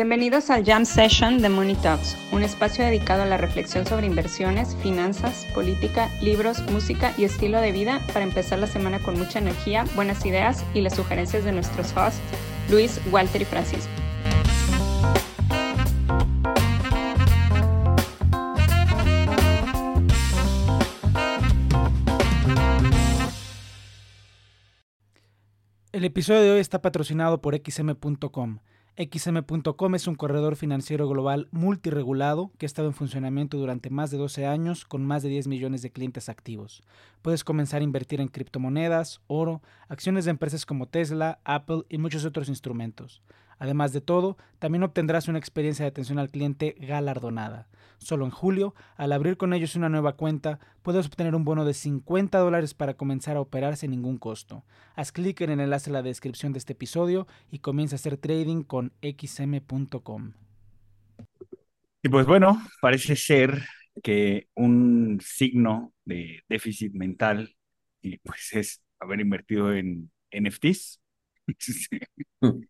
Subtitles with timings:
[0.00, 4.74] Bienvenidos al Jam Session de Money Talks, un espacio dedicado a la reflexión sobre inversiones,
[4.76, 9.84] finanzas, política, libros, música y estilo de vida para empezar la semana con mucha energía,
[9.94, 12.18] buenas ideas y las sugerencias de nuestros hosts,
[12.70, 13.90] Luis, Walter y Francisco.
[25.92, 28.60] El episodio de hoy está patrocinado por xm.com
[28.96, 34.18] XM.com es un corredor financiero global multiregulado que ha estado en funcionamiento durante más de
[34.18, 36.82] 12 años con más de 10 millones de clientes activos.
[37.22, 42.24] Puedes comenzar a invertir en criptomonedas, oro, acciones de empresas como Tesla, Apple y muchos
[42.24, 43.22] otros instrumentos.
[43.60, 47.68] Además de todo, también obtendrás una experiencia de atención al cliente galardonada.
[47.98, 51.74] Solo en julio, al abrir con ellos una nueva cuenta, puedes obtener un bono de
[51.74, 54.64] 50 dólares para comenzar a operar sin ningún costo.
[54.96, 58.16] Haz clic en el enlace en la descripción de este episodio y comienza a hacer
[58.16, 60.32] trading con xm.com.
[62.02, 63.62] Y pues bueno, parece ser
[64.02, 67.54] que un signo de déficit mental
[68.00, 70.98] y pues es haber invertido en NFTs.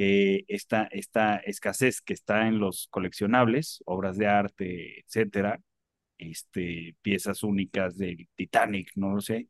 [0.00, 5.60] que esta, esta escasez que está en los coleccionables, obras de arte, etcétera,
[6.18, 9.48] este, piezas únicas del Titanic, no lo sé,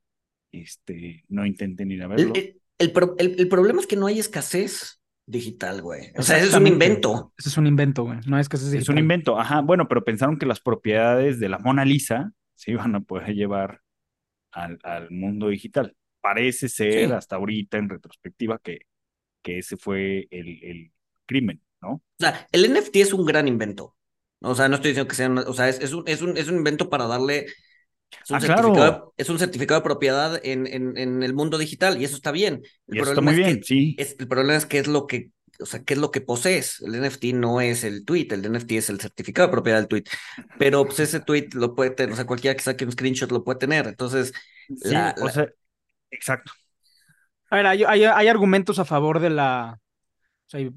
[0.53, 2.33] este, no intenten ir a verlo.
[2.35, 6.11] el, el pro- el- el problema es que no hay escasez digital, güey.
[6.17, 7.33] O sea, ese es un invento.
[7.39, 8.19] Ese es un invento, güey.
[8.27, 11.49] No es que ese Es un invento, ajá, bueno, pero pensaron que las propiedades de
[11.49, 13.83] la Mona Lisa se iban a poder llevar
[14.51, 15.95] al, al mundo digital.
[16.21, 17.13] Parece ser Sí.
[17.13, 18.81] hasta ahorita en retrospectiva que,
[19.43, 20.93] que ese fue el, el
[21.27, 21.93] crimen, ¿no?
[21.95, 23.97] O sea, el NFT es un gran invento.
[24.41, 26.37] O sea, no estoy diciendo que sea, una- o sea, es, es un, es un,
[26.37, 27.47] es un invento para darle,
[28.25, 28.69] es un, Ah, claro.
[28.69, 32.17] certificado, de- es un certificado de propiedad en, en, en el mundo digital y eso
[32.17, 32.63] está bien.
[32.89, 33.97] El Y está muy es bien, que, sí.
[33.97, 35.31] es, el problema es que es lo que,
[35.61, 36.81] o sea, qué es lo que posees.
[36.83, 40.05] El NFT no es el tweet, el NFT es el certificado de propiedad del tweet.
[40.59, 43.45] Pero pues ese tweet lo puede tener, o sea, cualquiera que saque un screenshot lo
[43.45, 43.87] puede tener.
[43.89, 44.33] Entonces,
[44.69, 45.49] Sí, la- o la- sea,
[46.11, 46.53] exacto.
[47.51, 49.81] A ver, hay, hay, hay argumentos a favor de la.
[50.49, 50.71] O sea,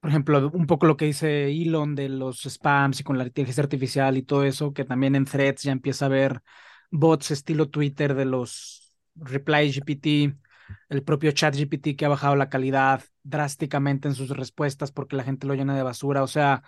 [0.00, 3.62] por ejemplo, un poco lo que dice Elon de los spams y con la inteligencia
[3.62, 6.42] artificial y todo eso, que también en threads ya empieza a haber
[6.90, 10.36] bots estilo Twitter de los Reply GPT,
[10.88, 15.24] el propio Chat GPT que ha bajado la calidad drásticamente en sus respuestas porque la
[15.24, 16.22] gente lo llena de basura.
[16.22, 16.62] O sea,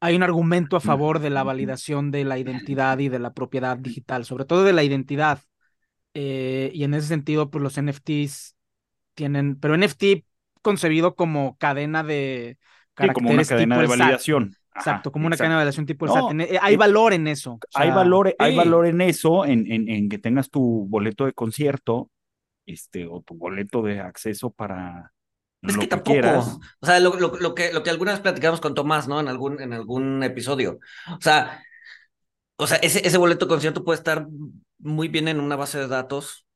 [0.00, 3.76] hay un argumento a favor de la validación de la identidad y de la propiedad
[3.78, 5.40] digital, sobre todo de la identidad.
[6.14, 8.56] Eh, y en ese sentido, pues los NFTs
[9.14, 10.24] tienen, pero NFT
[10.62, 12.58] concebido como cadena de
[13.00, 14.56] Sí, como una cadena tipo de validación.
[14.74, 15.38] Ajá, Exacto, como una exacto.
[15.38, 16.40] cadena de validación tipo el No, SAT.
[16.40, 17.52] Eh, hay eh, valor en eso.
[17.54, 21.26] o hay sea, valor, hay valor en eso, en, en, en que tengas tu boleto
[21.26, 22.10] de concierto,
[22.66, 25.12] este, o tu boleto de acceso para
[25.66, 26.10] Es lo que que tampoco.
[26.12, 26.58] quieras.
[26.80, 29.20] O sea, lo, lo, lo que, lo que alguna vez platicamos con Tomás, ¿no?
[29.20, 30.80] En algún, en algún episodio.
[31.18, 31.62] O sea,
[32.56, 34.26] o sea, ese, ese boleto de concierto puede estar
[34.78, 36.46] muy bien en una base de datos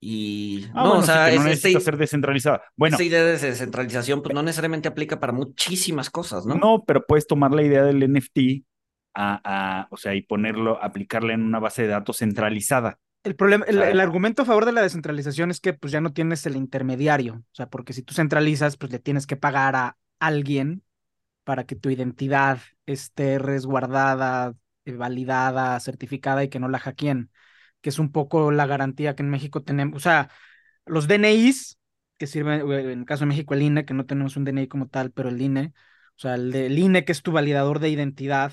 [0.00, 2.62] y Ah, no, bueno, o sea, sí, que no es- necesita esta- ser descentralizada.
[2.76, 6.54] Bueno, esa idea de descentralización pues no necesariamente aplica para muchísimas cosas, ¿no?
[6.54, 8.64] no, pero puedes tomar la idea del NFT
[9.14, 9.40] a,
[9.82, 12.98] a, o sea, y ponerlo, aplicarla en una base de datos centralizada.
[13.22, 16.12] El problema, el, el argumento a favor de la descentralización es que pues ya no
[16.14, 19.98] tienes el intermediario, o sea, porque si tú centralizas, pues le tienes que pagar a
[20.20, 20.82] alguien
[21.44, 24.54] para que tu identidad esté resguardada,
[24.84, 27.30] eh, validada, certificada y que no la hackeen,
[27.80, 30.30] que es un poco la garantía que en México tenemos, o sea,
[30.86, 31.78] los DNIs
[32.18, 34.88] que sirven, en el caso de México el INE, que no tenemos un DNI como
[34.88, 35.72] tal, pero el INE,
[36.16, 38.52] o sea, el, INE que es tu validador de identidad,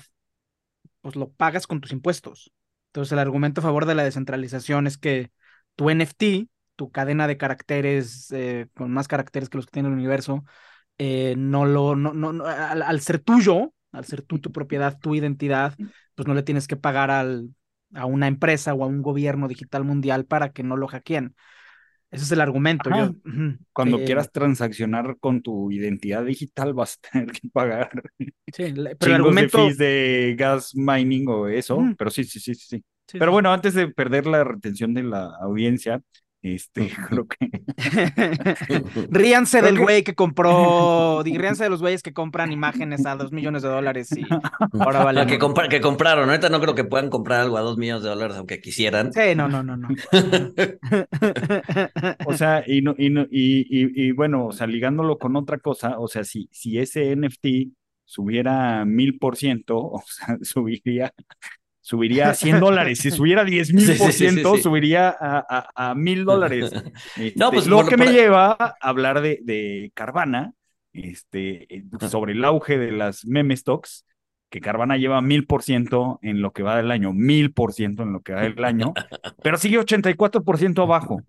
[1.02, 2.52] pues lo pagas con tus impuestos.
[2.88, 5.30] Entonces, el argumento a favor de la descentralización es que
[5.76, 9.94] tu NFT, tu cadena de caracteres eh, con más caracteres que los que tiene el
[9.94, 10.44] universo,
[10.96, 14.98] eh, no lo, no, no, no, al, al ser tuyo, al ser tú tu propiedad,
[14.98, 15.74] tu identidad,
[16.14, 17.50] pues no le tienes que pagar al,
[17.94, 21.34] a una empresa o a un gobierno digital mundial para que no lo hackeen.
[22.10, 22.90] Ese es el argumento.
[22.90, 23.14] Yo,
[23.72, 27.90] Cuando eh, quieras transaccionar con tu identidad digital vas a tener que pagar
[28.52, 29.58] sí, pero el de argumento.
[29.58, 32.84] fees de gas mining o eso, pero sí, sí, sí, sí, sí.
[33.06, 36.02] sí, Pero sí, bueno, antes de perder la retención de la audiencia,
[36.42, 37.50] este, creo que
[39.10, 43.32] Ríanse Creo del güey que compró, ríanse de los güeyes que compran imágenes a dos
[43.32, 44.24] millones de dólares y
[44.78, 45.26] ahora vale.
[45.26, 46.28] Que, compra- que compraron.
[46.28, 49.12] Ahorita no creo que puedan comprar algo a dos millones de dólares, aunque quisieran.
[49.12, 49.88] Sí, no, no, no, no.
[52.26, 55.58] O sea, y, no, y, no- y, y, y bueno, o sea, ligándolo con otra
[55.58, 57.72] cosa, o sea, si, si ese NFT
[58.04, 61.12] subiera mil por ciento, o sea, subiría,
[61.88, 62.98] subiría a 100 dólares.
[62.98, 66.70] Si subiera 10 mil por ciento, subiría a, mil dólares.
[67.34, 70.52] No, pues, Este, lo por- que me por- lleva a hablar de, de Carvana,
[70.92, 71.66] este,
[72.10, 74.04] sobre el auge de las meme stocks,
[74.50, 78.02] que Carvana lleva mil por ciento en lo que va del año, mil por ciento
[78.02, 78.92] en lo que va del año,
[79.42, 81.22] pero sigue 84% abajo.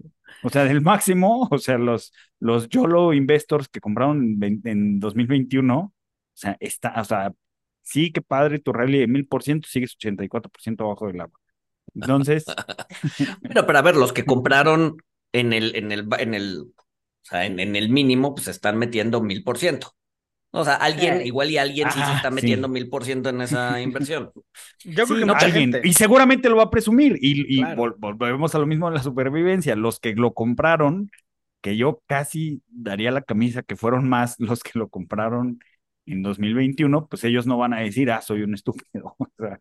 [0.44, 5.78] O sea, del máximo, o sea, los, los YOLO investors que compraron en, en 2021,
[5.80, 5.94] o
[6.34, 7.34] sea, está, o sea,
[7.82, 11.40] sí, qué padre tu rally de mil por ciento, sigues 84% abajo del agua.
[11.96, 12.56] Entonces,
[13.42, 14.98] Bueno, pero a ver, los que compraron
[15.34, 16.74] en el, en el, en el, o
[17.24, 19.96] sea, en, en el mínimo, pues están metiendo mil por ciento.
[20.52, 23.30] O sea, alguien, Eh, igual y alguien sí se ah, está metiendo mil por ciento
[23.30, 24.32] en esa inversión.
[24.84, 25.82] Yo creo Sí, que mucha alguien, gente.
[25.82, 27.18] y seguramente lo va a presumir.
[27.22, 27.76] Y, y Claro.
[27.76, 29.76] vol- volvemos a lo mismo de la supervivencia.
[29.76, 31.12] Los que lo compraron,
[31.62, 35.60] que yo casi daría la camisa que fueron más los que lo compraron
[36.12, 39.16] en 2021, pues ellos no van a decir, ah, soy un estúpido.
[39.20, 39.60] O sea,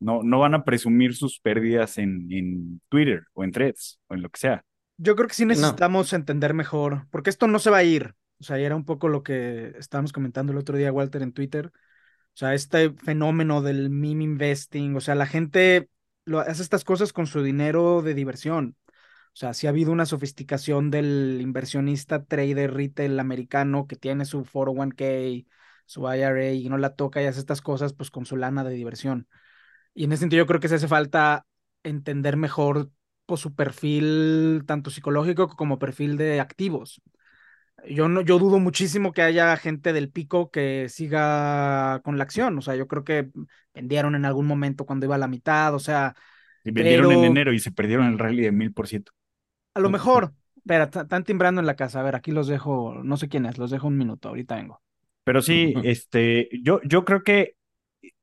[0.00, 4.22] no, no van a presumir sus pérdidas en, en Twitter o en Threads o en
[4.22, 4.64] lo que sea.
[4.96, 5.48] Yo creo que sí No.
[5.48, 8.14] necesitamos entender mejor, porque esto no se va a ir.
[8.40, 11.72] O sea, era un poco lo que estábamos comentando el otro día, Walter, en Twitter.
[12.34, 15.88] O sea, este fenómeno del meme investing, o sea, la gente
[16.24, 18.76] lo, hace estas cosas con su dinero de diversión.
[19.34, 24.44] O sea, sí ha habido una sofisticación del inversionista trader retail americano que tiene su
[24.44, 25.46] 401k,
[25.92, 28.74] su IRA y no la toca y hace estas cosas pues con su lana de
[28.74, 29.28] diversión.
[29.94, 31.46] Y en ese sentido yo creo que se hace falta
[31.82, 32.90] entender mejor
[33.26, 37.02] pues, su perfil tanto psicológico como perfil de activos.
[37.88, 42.56] Yo no, yo dudo muchísimo que haya gente del pico que siga con la acción.
[42.58, 43.30] O sea, yo creo que
[43.74, 45.74] vendieron en algún momento cuando iba a la mitad.
[45.74, 46.14] O sea,
[46.64, 49.12] Y vendieron en enero y se perdieron el rally de mil por ciento.
[49.74, 50.34] a lo mejor.
[50.56, 52.00] Espera, están timbrando en la casa.
[52.00, 53.02] A ver, aquí los dejo.
[53.02, 54.28] No sé quién es, los dejo un minuto.
[54.28, 54.82] Ahorita vengo.
[55.24, 57.54] Pero sí, este, yo, yo creo que,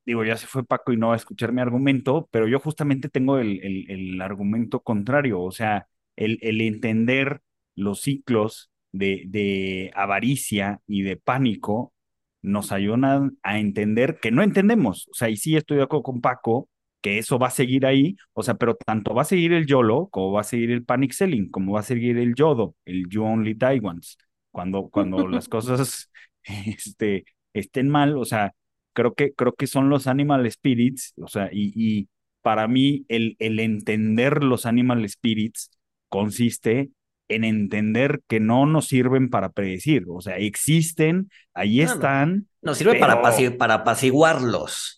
[0.06, 3.10] digo, ya se fue Paco y no va a escuchar mi argumento, pero yo justamente
[3.10, 7.42] tengo el, el, el argumento contrario, o sea, el, el entender
[7.76, 11.94] los ciclos de, de avaricia y de pánico
[12.42, 16.22] nos ayudan a entender que no entendemos, o sea, y sí estoy de acuerdo con
[16.22, 16.70] Paco,
[17.02, 20.08] que eso va a seguir ahí, o sea, pero tanto va a seguir el YOLO,
[20.10, 23.24] como va a seguir el panic selling, como va a seguir el YODO, el You
[23.24, 24.16] Only Die Once,
[24.52, 26.09] cuando, cuando las cosas
[26.66, 28.54] este, estén mal, o sea,
[28.94, 32.10] creo que, creo que son los animal spirits, o sea, y, y
[32.42, 35.72] para mí el, el entender los animal spirits
[36.08, 36.90] consiste
[37.28, 41.94] en entender que no nos sirven para predecir, o sea, existen, ahí No, no.
[41.94, 43.22] están, Nos sirve para,
[43.58, 44.96] para apaciguarlos.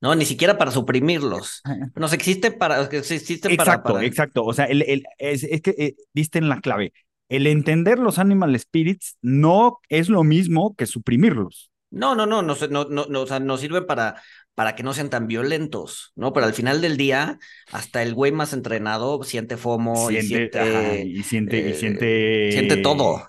[0.00, 1.60] No, ni siquiera para suprimirlos.
[1.96, 4.44] Nos existe para, existen para, Exacto, para- exacto.
[4.44, 6.92] O sea, el, el- es, es que eh, diste en la clave.
[7.28, 11.70] El entender los animal spirits no es lo mismo que suprimirlos.
[11.90, 14.20] No, no, no, no, no, no, no, o sea, nos sirve para,
[14.54, 16.32] para que no sean tan violentos, ¿no?
[16.32, 17.38] Pero al final del día,
[17.72, 22.52] hasta el güey más entrenado siente FOMO y siente, ajá, y siente, y eh, siente,
[22.52, 23.26] siente todo,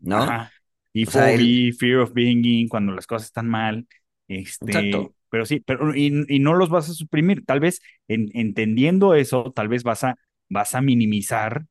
[0.00, 0.22] ¿no?
[0.22, 0.52] Ajá.
[0.92, 3.86] Y O sea, phobia, fear of being in, cuando las cosas están mal.
[4.28, 5.14] Este, Exacto.
[5.30, 7.44] pero sí, pero y, y no los vas a suprimir.
[7.44, 10.16] Tal vez en, entendiendo eso, tal vez vas a,
[10.48, 11.66] vas a minimizar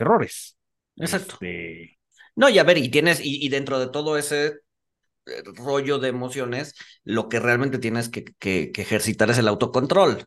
[0.00, 0.56] errores.
[0.96, 1.34] Exacto.
[1.40, 1.98] Este,
[2.36, 4.46] No, y a ver, y tienes, y, y dentro de todo ese
[5.26, 6.74] eh, rollo de emociones,
[7.04, 10.24] lo que realmente tienes que, que, que ejercitar es el autocontrol,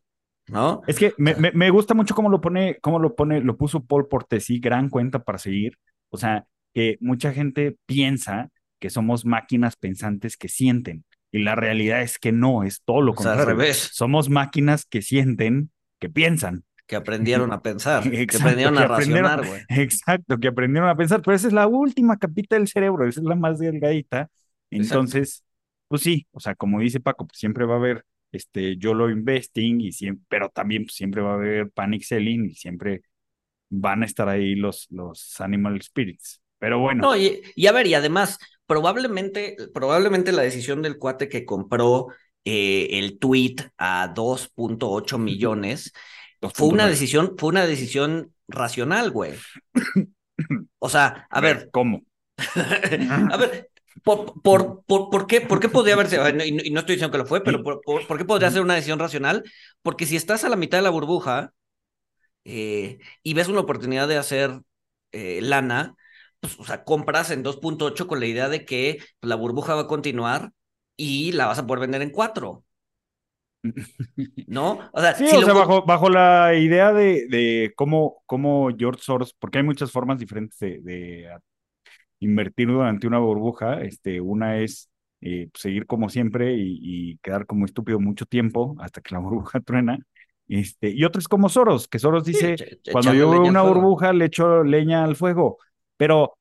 [0.47, 0.81] ¿no?
[0.87, 3.85] Es que me, me, me gusta mucho cómo lo pone, cómo lo pone, lo puso
[3.85, 5.77] Paul Portesí, gran cuenta para seguir.
[6.09, 8.49] O sea, que mucha gente piensa
[8.79, 11.05] que somos máquinas pensantes que sienten.
[11.31, 13.45] Y la realidad es que no, es todo lo O sea, al contrario.
[13.45, 16.63] revés, Somos máquinas que sienten, que piensan.
[16.89, 19.61] Que aprendieron a pensar, que aprendieron a racionar, güey.
[19.69, 23.27] Exacto, que aprendieron a pensar, pero esa es la última capita del cerebro, esa es
[23.27, 24.27] la más delgadita.
[24.71, 25.43] Entonces,
[25.87, 29.81] pues sí, o sea, como dice Paco, pues siempre va a haber este YOLO investing,
[29.81, 33.03] y siempre, pero también pues, siempre va a haber panic selling y siempre
[33.69, 36.41] van a estar ahí los, los animal spirits.
[36.57, 41.29] Pero bueno, No, y, y a ver, y además, probablemente, probablemente la decisión del cuate
[41.29, 42.07] que compró
[42.45, 45.93] eh, el tweet a 2.8 millones
[46.53, 46.87] fue una 2.9.
[46.87, 49.33] decisión, fue una decisión racional, güey.
[50.79, 52.03] O sea, a ver, ¿cómo?
[53.31, 53.69] a ver,
[54.03, 57.11] por, por, por, ¿por qué, ¿por qué podría haberse, y no, y no estoy diciendo
[57.11, 59.43] que lo fue, pero por, por- ¿por qué podría ser una decisión racional?
[59.81, 61.53] Porque si estás a la mitad de la burbuja
[62.45, 64.61] eh, y ves una oportunidad de hacer
[65.11, 65.95] eh, lana,
[66.39, 69.87] pues, o sea, compras en 2.8 con la idea de que la burbuja va a
[69.87, 70.51] continuar
[70.97, 72.63] y la vas a poder vender en 4,
[74.47, 74.89] ¿no?
[74.93, 78.21] O sea, Sí, si o lo sea, co- bajo, bajo la idea de, de cómo,
[78.25, 81.29] cómo George Soros, porque hay muchas formas diferentes de,
[82.19, 83.81] invertir durante una burbuja.
[83.81, 84.89] Este, una es
[85.21, 86.79] eh, seguir como siempre y,
[87.13, 89.99] y quedar como estúpido mucho tiempo hasta que la burbuja truena.
[90.47, 94.25] Este, y otra es como Soros, que Soros dice, cuando yo veo una burbuja le
[94.25, 95.57] echo leña al fuego,
[95.97, 96.35] pero...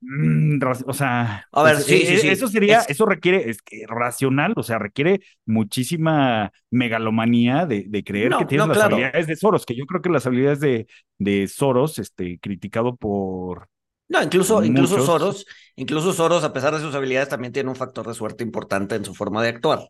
[0.00, 2.28] mm, o sea, A ver, pues, sí, sí, eh, sí.
[2.32, 8.04] eso sería, Es- eso requiere, es que racional, o sea, requiere muchísima megalomanía de, de
[8.04, 8.96] creer No, que tienes no, las claro.
[8.96, 10.86] habilidades de Soros, que yo creo que las habilidades de,
[11.18, 13.68] de Soros, este, criticado por...
[14.08, 15.00] No, incluso, incluso.
[15.00, 15.46] Soros,
[15.76, 19.04] incluso Soros, a pesar de sus habilidades, también tiene un factor de suerte importante en
[19.04, 19.88] su forma de actuar,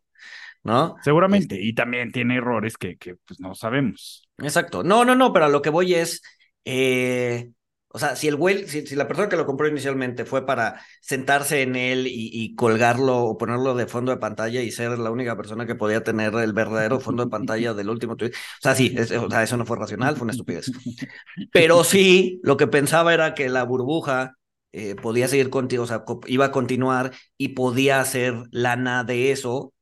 [0.65, 0.97] ¿no?
[1.03, 4.29] Seguramente, y también tiene errores que, que pues no sabemos.
[4.39, 4.83] Exacto.
[4.83, 6.23] No, no, no, pero a lo que voy es,
[6.65, 7.51] eh,
[7.93, 11.63] o sea, si el güey, si, la persona que lo compró inicialmente fue para sentarse
[11.63, 15.67] en él y, colgarlo o ponerlo de fondo de pantalla y ser la única persona
[15.67, 19.31] que podía tener el verdadero fondo de pantalla del último tweet, o sea, sí, o
[19.31, 20.71] sea, eso no fue racional, fue una estupidez.
[21.53, 24.37] Pero sí, lo que pensaba era que la burbuja
[24.73, 29.75] eh, podía seguir contigo, o sea, iba a continuar y podía hacer lana de eso.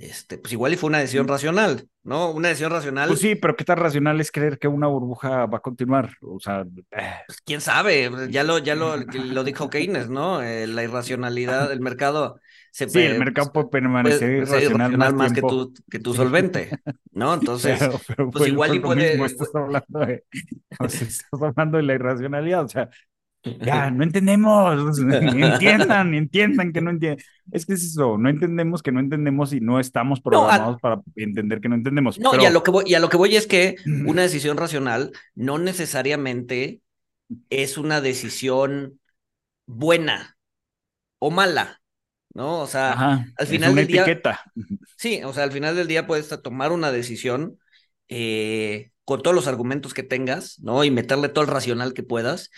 [0.00, 2.30] Este, pues igual y fue una decisión racional, ¿no?
[2.30, 3.08] Una decisión racional.
[3.08, 6.10] Pues sí, pero qué tan racional es creer que una burbuja va a continuar.
[6.22, 10.42] O sea, eh, Pues, quién sabe, ya lo, ya lo, lo dijo Keynes, ¿no?
[10.42, 12.40] Eh, la irracionalidad, el mercado
[12.72, 16.14] se sí, el mercado puede puede- permanecer puede irracional irracional más, que tu, que tu
[16.14, 16.70] solvente,
[17.12, 17.34] ¿no?
[17.34, 20.24] Entonces, Pero, pero pues igual y puede- mismo, estás hablando de,
[20.80, 22.88] o sea, estás hablando de la irracionalidad, o sea,
[23.42, 27.24] ya, no entendemos, entiendan, entiendan que no entienden.
[27.52, 30.80] Es que es eso, no entendemos que no entendemos y no estamos No, a- programados
[30.80, 32.18] para entender que no entendemos.
[32.18, 34.22] no, pero, y a lo que voy, y a lo que voy es que una
[34.22, 36.80] decisión racional no necesariamente
[37.48, 39.00] es una decisión
[39.66, 40.36] buena
[41.18, 41.80] o mala,
[42.34, 42.60] ¿no?
[42.60, 44.40] O sea, ajá, al es final una del día- etiqueta.
[44.96, 47.58] Sí, o sea, al final del día puedes tomar una decisión
[48.08, 50.84] eh, con todos los argumentos que tengas, ¿no?
[50.84, 52.50] Y meterle todo el racional que puedas.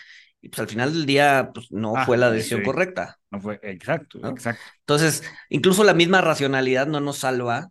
[0.43, 2.65] Y pues al final del día, pues no Ah, fue la decisión sí.
[2.65, 3.19] correcta.
[3.31, 4.29] No fue, exacto, ¿No?
[4.29, 4.71] exacto.
[4.81, 7.69] Entonces, incluso la misma racionalidad no nos salva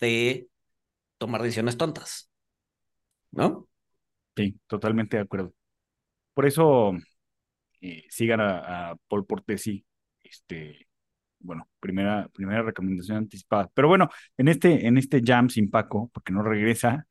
[0.00, 0.48] de
[1.18, 2.30] tomar decisiones tontas,
[3.32, 3.68] ¿no?
[4.36, 5.52] Sí, totalmente de acuerdo.
[6.34, 6.92] Por eso
[7.82, 9.84] eh, sigan a, a Paul Portesi.
[10.22, 10.88] Este,
[11.40, 13.70] bueno, primera, primera recomendación anticipada.
[13.74, 17.06] Pero bueno, en este, en este jam sin Paco, porque no regresa,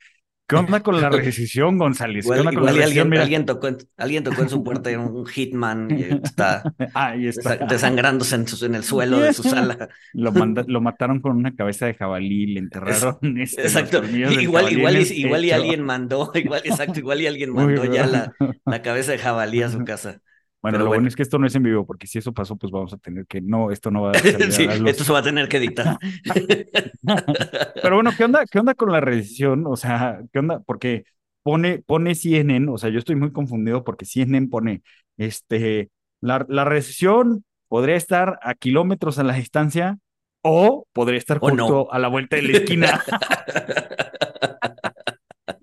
[0.47, 2.29] ¿qué onda con la recesión, González?
[2.31, 3.13] ¿Qué Igual, onda con igual la y recesión?
[3.13, 7.15] alguien, alguien, tocó en, alguien tocó en su puerta un hitman y está ah,
[7.61, 9.89] desangrándose en, su- en el suelo de su sala.
[10.13, 14.03] Lo, manda- lo mataron con una cabeza de jabalí, le enterraron este, los Exacto.
[14.27, 18.05] Igual, igual, y, igual y alguien mandó, igual, exacto, igual y alguien Uy, mandó ya
[18.05, 18.35] la,
[18.65, 20.21] la cabeza de jabalí a su casa.
[20.67, 21.01] Bueno, Pero lo bueno.
[21.01, 22.97] bueno es que esto no es en vivo, porque si eso pasó, pues vamos a
[22.97, 24.13] tener que, no, esto no va a
[24.51, 25.97] Sí, esto se va a tener que editar.
[27.81, 29.65] Pero bueno, ¿qué onda, qué onda con la recesión?
[29.65, 30.59] O sea, ¿qué onda?
[30.65, 31.05] Porque
[31.43, 34.81] pone, pone CNN, o sea, yo estoy muy confundido porque CNN pone,
[35.17, 39.97] este, la, la recesión podría estar a kilómetros a la distancia
[40.41, 41.63] o podría estar O no.
[41.63, 43.01] justo a la vuelta de la esquina.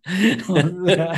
[0.49, 1.13] O sea,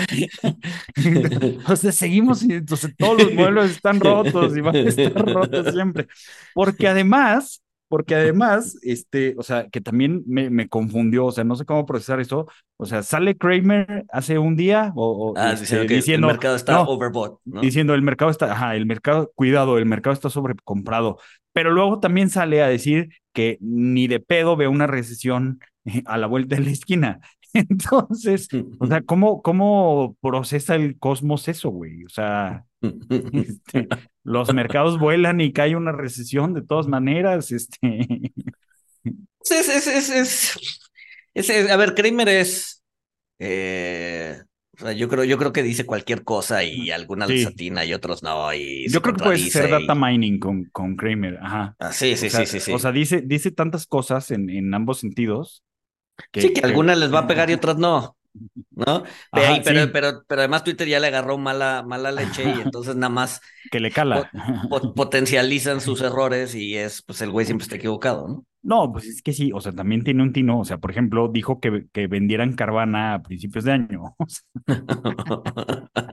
[1.69, 5.73] o sea, seguimos y entonces todos los modelos están rotos y van a estar rotos
[5.73, 6.07] siempre.
[6.55, 11.55] Porque además, porque además, este, o sea, que también me, me confundió, o sea, no
[11.55, 12.47] sé cómo procesar eso.
[12.77, 16.73] O sea, sale Kramer hace un día o, o, Ah, este, diciendo el mercado está
[16.73, 17.61] no, overbought, ¿no?
[17.61, 21.19] diciendo el mercado está, ajá, el mercado, cuidado, el mercado está sobrecomprado.
[21.53, 26.19] Pero luego también sale a decir que ni de pedo ve una recesión eh, a
[26.19, 27.21] la vuelta de la esquina.
[27.71, 28.49] Entonces,
[28.79, 32.05] o sea, ¿cómo, cómo procesa el cosmos eso, güey?
[32.05, 32.65] O sea,
[33.33, 33.89] este,
[34.25, 38.07] los mercados vuelan y cae una recesión de todas maneras, este.
[39.49, 40.59] Es, es, es,
[41.35, 42.83] es, a ver, Kramer es,
[43.39, 44.43] eh,
[44.79, 47.37] o sea, yo creo, yo creo que dice cualquier cosa y algunas Sí.
[47.37, 50.97] les atina y otros no, y Yo creo que hacer contradice data mining con, con
[50.97, 51.77] Kramer, ajá.
[51.79, 52.73] Ah, sí, sí, o sea, sí, sí, sí.
[52.73, 55.63] O sea, dice, dice tantas cosas en, en ambos sentidos.
[56.35, 58.17] Sí, que algunas les va a pegar y otras no,
[58.73, 59.05] ¿no?
[59.33, 59.91] Pero, Ajá, ahí- pero, sí.
[59.93, 63.81] pero, pero además Twitter ya le agarró mala, mala leche y entonces nada más que
[63.81, 64.31] le cala.
[64.71, 68.45] po- potencializan sus errores y es, pues el güey siempre está equivocado, ¿no?
[68.63, 71.29] No, pues es que sí, o sea, también tiene un tino, o sea, por ejemplo,
[71.29, 74.17] dijo que, que vendieran Carvana a principios de año.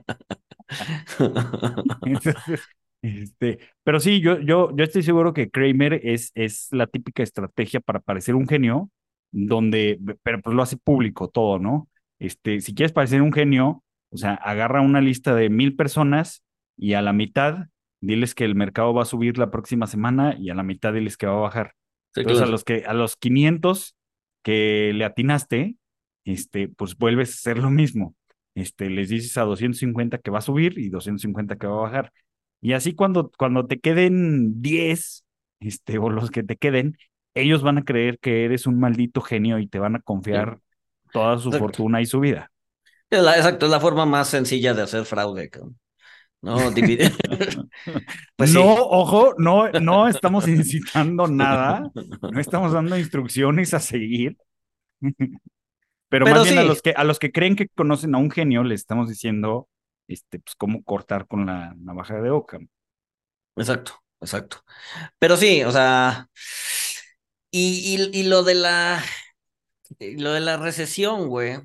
[2.04, 2.60] Entonces,
[3.02, 7.80] este, pero sí, yo, yo, yo estoy seguro que Kramer es, es la típica estrategia
[7.80, 8.90] para parecer un genio,
[9.34, 11.88] donde, pero pues lo hace público todo, ¿no?
[12.20, 16.44] Este, si quieres parecer un genio, o sea, agarra una lista de mil personas
[16.76, 17.66] y a la mitad
[18.00, 21.16] diles que el mercado va a subir la próxima semana y a la mitad diles
[21.16, 21.74] que va a bajar.
[22.14, 22.48] Sí, Entonces, claro.
[22.48, 23.96] a los que a los 500
[24.44, 25.76] que le atinaste,
[26.24, 28.14] este, pues vuelves a hacer lo mismo.
[28.54, 32.12] Este, les dices a 250 que va a subir y 250 que va a bajar.
[32.60, 35.24] Y así cuando, cuando te queden 10,
[35.60, 36.96] este, o los que te queden,
[37.34, 40.60] ellos van a creer que eres un maldito genio y te van a confiar
[41.12, 41.58] toda su Exacto.
[41.58, 42.50] fortuna y su vida.
[43.10, 45.50] Es la- exacto, es la forma más sencilla de hacer fraude.
[46.42, 46.70] ¿no?
[46.70, 47.12] Dividir.
[48.36, 48.56] Pues sí.
[48.58, 51.90] no, ojo, no, no estamos incitando nada,
[52.30, 54.36] no estamos dando instrucciones a seguir.
[56.08, 58.30] Pero, Pero más bien a los que a los que creen que conocen a un
[58.30, 59.68] genio les estamos diciendo
[60.08, 62.68] este pues cómo cortar con la navaja de Ockham.
[63.56, 64.58] Exacto, exacto.
[65.18, 66.28] Pero sí, o sea,
[67.58, 69.02] y, y, y lo de la,
[69.98, 71.58] y lo de la recesión, güey.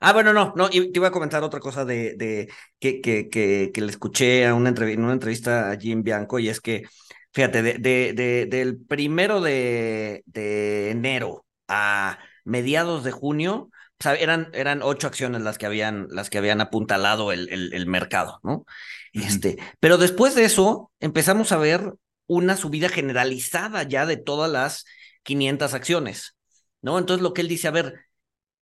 [0.00, 3.28] Ah, bueno, no, no, y te iba a comentar otra cosa de, de que, que,
[3.28, 6.84] que, que le escuché a una en una entrevista a Jim Bianco, y es que,
[7.32, 13.70] fíjate, de, de, de- del primero de, de enero a mediados de junio,
[14.18, 18.40] eran, eran ocho acciones las que habían, las que habían apuntalado el, el, el mercado,
[18.44, 18.64] ¿no?
[19.12, 21.94] Este, pero después de eso empezamos a ver
[22.26, 24.84] una subida generalizada ya de todas las
[25.28, 26.36] 500 acciones,
[26.80, 26.98] ¿no?
[26.98, 28.00] Entonces lo que él dice, a ver,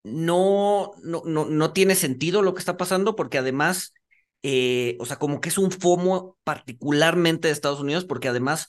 [0.03, 3.93] no, no, no, no tiene sentido lo que está pasando porque además,
[4.43, 8.67] eh, o sea, como que es un FOMO particularmente de Estados Unidos porque además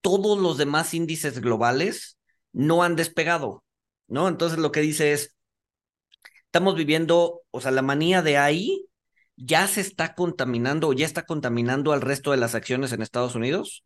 [0.00, 2.18] todos los demás índices globales
[2.52, 3.64] no han despegado,
[4.06, 4.28] ¿no?
[4.28, 5.34] Entonces lo que dice es,
[6.46, 8.86] estamos viviendo, o sea, la manía de ahí
[9.36, 13.34] ya se está contaminando o ya está contaminando al resto de las acciones en Estados
[13.34, 13.84] Unidos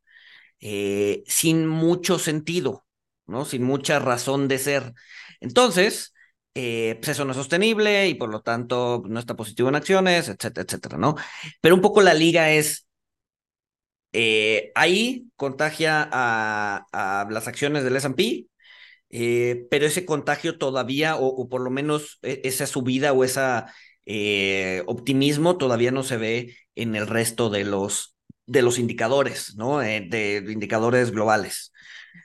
[0.61, 2.84] eh, sin mucho sentido,
[3.27, 3.45] ¿no?
[3.45, 4.93] Sin mucha razón de ser.
[5.41, 6.15] Entonces,
[6.55, 10.29] eh, pues eso no es sostenible y por lo tanto no está positivo en acciones,
[10.29, 11.17] etcétera, etcétera, ¿no?
[11.61, 12.87] Pero un poco la liga es,
[14.13, 18.47] eh, ahí contagia a, las acciones del S&P,
[19.11, 23.41] eh, pero ese contagio todavía, o, por lo menos e- esa subida o ese
[24.87, 28.15] optimismo todavía no se ve en el resto de los,
[28.47, 29.83] de los indicadores, ¿no?
[29.83, 31.73] Eh, de indicadores globales.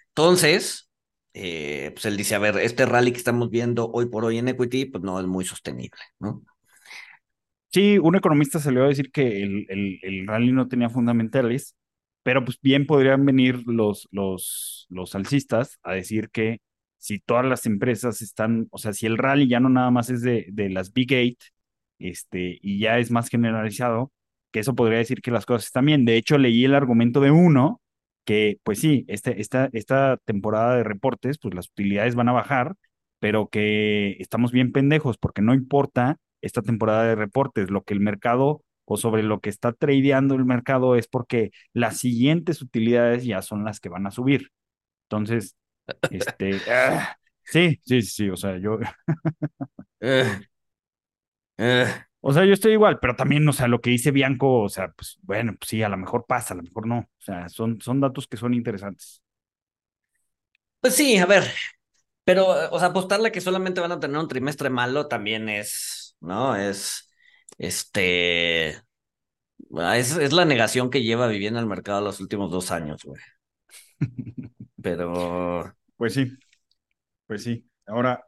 [0.09, 0.88] Entonces,
[1.33, 4.47] eh, pues él dice, a ver, este rally que estamos viendo hoy por hoy en
[4.49, 6.43] equity, pues no es muy sostenible, ¿no?
[7.71, 11.75] Sí, un economista salió a decir que el, el, el rally no tenía fundamentales,
[12.23, 16.61] pero pues bien podrían venir los, los, los alcistas a decir que
[16.97, 20.21] si todas las empresas están, o sea, si el rally ya no nada más es
[20.23, 21.39] de, de las Big Eight,
[21.99, 24.11] este, y ya es más generalizado,
[24.51, 26.05] que eso podría decir que las cosas están bien.
[26.05, 27.81] De hecho, leí el argumento de uno,
[28.25, 32.75] que pues sí, este, esta, esta temporada de reportes, pues las utilidades van a bajar,
[33.19, 37.99] pero que estamos bien pendejos, porque no importa esta temporada de reportes, lo que el
[37.99, 43.41] mercado o sobre lo que está tradeando el mercado es porque las siguientes utilidades ya
[43.41, 44.49] son las que van a subir.
[45.05, 45.55] Entonces,
[46.09, 48.79] este, ah, sí, sí, sí, o sea, yo,
[50.01, 50.39] Eh,
[51.57, 54.69] eh, o sea, yo estoy igual, pero también, o sea, lo que dice Bianco, o
[54.69, 57.49] sea, pues bueno, pues sí, a lo mejor pasa, a lo mejor no, o sea,
[57.49, 59.21] son, son datos que son interesantes.
[60.81, 61.43] Pues sí, a ver,
[62.23, 66.55] pero, o sea, apostarle que solamente van a tener un trimestre malo también es, ¿no?
[66.55, 67.11] Es,
[67.57, 68.69] este,
[69.95, 73.21] es, es la negación que lleva viviendo el mercado los últimos dos años, güey.
[74.81, 75.75] Pero.
[75.97, 76.31] Pues sí,
[77.27, 77.69] pues sí.
[77.87, 78.25] Ahora,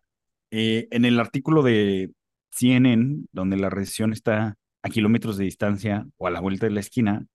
[0.51, 2.11] eh, en el artículo de
[2.51, 6.79] CNN, donde la recesión está a kilómetros de distancia o a la vuelta de la
[6.79, 7.25] esquina,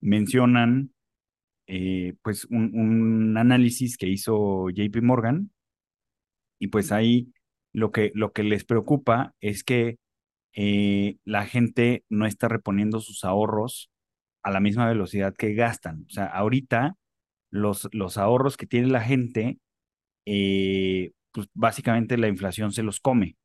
[0.00, 0.92] mencionan
[1.66, 5.50] eh, pues un, análisis que hizo JP Morgan
[6.60, 7.32] y pues ahí
[7.72, 9.98] lo que, lo que les preocupa es que
[10.54, 13.90] eh, la gente no está reponiendo sus ahorros
[14.42, 16.04] a la misma velocidad que gastan.
[16.08, 16.96] O sea, ahorita
[17.50, 19.58] los, los ahorros que tiene la gente,
[20.24, 23.36] eh, pues básicamente la inflación se los come.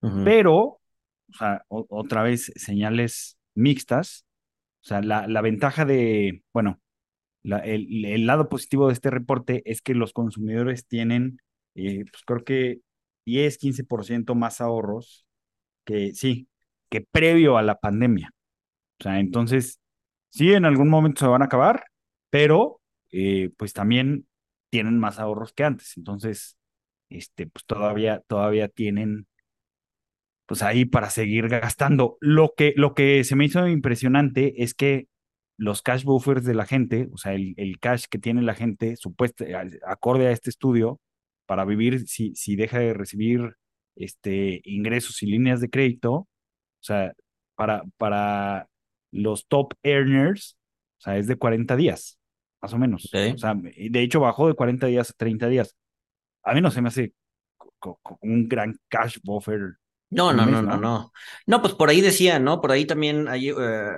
[0.00, 0.80] Pero, o
[1.36, 4.24] sea, otra vez señales mixtas.
[4.84, 6.80] O sea, la, la ventaja de, bueno,
[7.42, 11.38] el, el, lado positivo de este reporte es que los consumidores tienen,
[11.74, 12.80] eh, pues creo que
[13.26, 15.26] 10, 15% más ahorros
[15.84, 16.48] que, sí,
[16.90, 18.32] que previo a la pandemia.
[19.00, 19.80] O sea, entonces,
[20.30, 21.84] sí, en algún momento se van a acabar,
[22.30, 22.80] pero
[23.12, 24.26] eh, pues también
[24.70, 25.96] tienen más ahorros que antes.
[25.96, 26.58] Entonces,
[27.10, 29.27] este, pues todavía, todavía tienen,
[30.48, 32.16] pues ahí para seguir gastando.
[32.20, 35.06] Lo que, lo que se me hizo impresionante es que
[35.58, 38.96] los cash buffers de la gente, o sea, el, el cash que tiene la gente,
[38.96, 39.44] supuesto,
[39.86, 41.00] acorde a este estudio,
[41.44, 43.56] para vivir si, si deja de recibir
[43.94, 46.28] este, ingresos y líneas de crédito, o
[46.80, 47.12] sea,
[47.54, 48.68] para, para
[49.10, 50.56] los top earners,
[50.98, 52.18] o sea, es de 40 días,
[52.62, 53.04] más o menos.
[53.04, 55.76] O sea, de hecho bajó de 40 días a 30 días.
[56.42, 57.12] A mí no se me hace
[58.22, 59.76] un gran cash buffer
[60.10, 61.12] no, no, no, no, no.
[61.46, 62.62] No, pues por ahí decía, ¿no?
[62.62, 63.54] Por ahí también hay, eh,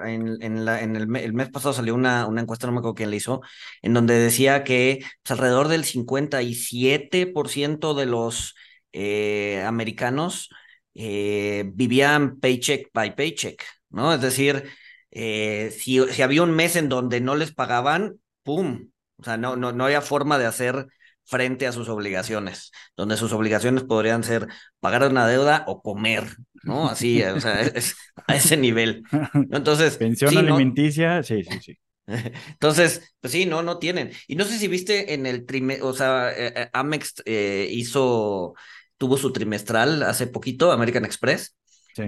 [0.07, 2.97] en, en, la, en el, el, mes pasado salió una, una encuesta, no me acuerdo
[2.97, 3.43] quién la hizo,
[3.81, 8.57] en donde decía que pues, alrededor del 57% de los
[8.93, 10.51] eh, americanos
[10.95, 14.13] eh, vivían paycheck by paycheck, ¿no?
[14.13, 14.65] Es decir,
[15.13, 18.91] si, si había un mes en donde no les pagaban, ¡pum!
[19.17, 20.89] O sea, no, no, no había forma de hacer
[21.31, 24.49] frente a sus obligaciones, donde sus obligaciones podrían ser
[24.81, 26.25] pagar una deuda o comer,
[26.65, 26.89] ¿no?
[26.89, 27.95] Así, o sea, es,
[28.27, 29.05] a ese nivel.
[29.53, 29.97] Entonces.
[29.97, 31.79] Pensión alimenticia, sí, sí, sí.
[32.49, 34.11] Entonces, pues sí, no, no tienen.
[34.27, 38.55] Y no sé si viste en el trimestre, o sea, eh, eh, Amex eh, hizo,
[38.99, 41.57] tuvo su trimestral hace poquito, American Express.
[41.93, 42.05] Sí.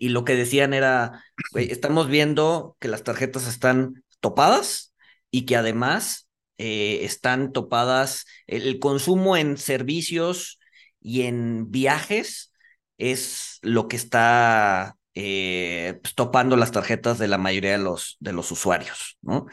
[0.00, 1.22] y lo que decían era,
[1.54, 4.94] estamos viendo que las tarjetas están topadas
[5.30, 6.29] y que además
[6.62, 10.60] eh, están topadas, el consumo en servicios
[11.00, 12.52] y en viajes
[12.98, 18.34] es lo que está eh, pues, topando las tarjetas de la mayoría de los, de
[18.34, 19.46] los usuarios, ¿no?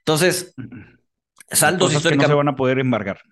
[0.00, 0.54] Entonces,
[1.50, 2.28] saldos históricamente...
[2.28, 3.22] no se van a poder embargar.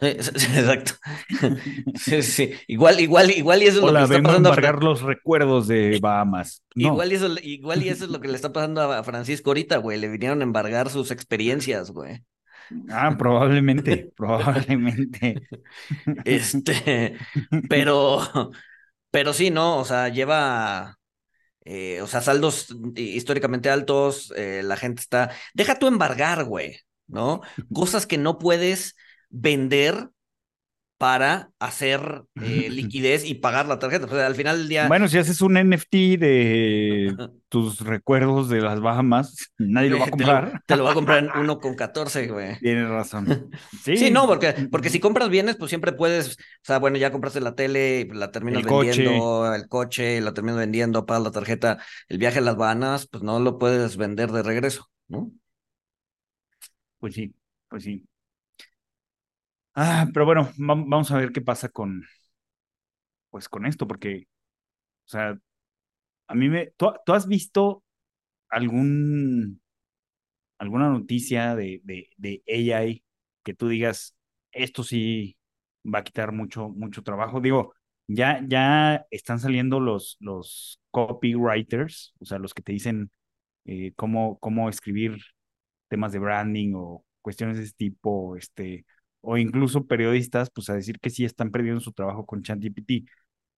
[0.00, 0.94] Exacto.
[1.94, 2.54] Sí, sí.
[2.66, 6.00] Igual, igual, igual y eso es lo que le está pasando a los recuerdos de
[6.02, 6.64] Bahamas.
[6.74, 9.76] Igual, y eso, igual y eso es lo que le está pasando a Francisco ahorita,
[9.76, 10.00] güey.
[10.00, 12.24] Le vinieron a embargar sus experiencias, güey.
[12.90, 15.46] Ah, probablemente, probablemente.
[16.24, 17.16] Este,
[17.68, 18.20] pero,
[19.10, 19.78] pero sí, ¿no?
[19.78, 20.98] O sea, lleva,
[21.64, 27.42] eh, o sea, saldos históricamente altos, eh, la gente está, deja tú embargar, güey, ¿no?
[27.72, 28.96] Cosas que no puedes
[29.30, 30.10] vender
[30.98, 34.06] para hacer eh, liquidez y pagar la tarjeta.
[34.06, 34.88] O al final del día.
[34.88, 37.16] Bueno, si haces un NFT de
[37.48, 40.62] tus recuerdos de las Bahamas, nadie lo va a comprar.
[40.66, 42.58] Te lo, va a comprar en uno con 14, güey.
[42.58, 43.50] Tienes razón.
[43.82, 43.96] Sí.
[43.96, 46.32] sí, no, porque, porque si compras bienes, pues siempre puedes.
[46.32, 49.56] O sea, bueno, ya compraste la tele y la terminas el vendiendo, coche.
[49.56, 51.78] el coche, la terminas vendiendo, pagas la tarjeta.
[52.08, 55.30] El viaje a las Bahamas, pues no lo puedes vender de regreso, ¿no?
[56.98, 57.34] Pues sí,
[57.68, 58.06] pues sí.
[59.74, 62.04] Ah, pero bueno, vamos a ver qué pasa con,
[63.30, 64.28] pues con esto, porque,
[65.06, 65.38] o sea,
[66.28, 67.84] a mí me, ¿tú, has visto
[68.50, 69.62] algún,
[70.58, 73.04] alguna noticia de, de, de AI
[73.44, 74.16] que tú digas,
[74.52, 75.36] esto sí
[75.84, 77.40] va a quitar mucho, mucho trabajo?
[77.40, 77.74] Digo,
[78.08, 83.10] ya, ya están saliendo los, los copywriters, o sea, los que te dicen
[83.66, 85.18] eh, cómo, cómo escribir
[85.88, 88.86] temas de branding o cuestiones de ese tipo, este,
[89.24, 93.08] o incluso periodistas, pues a decir que sí están perdiendo su trabajo con ChatGPT.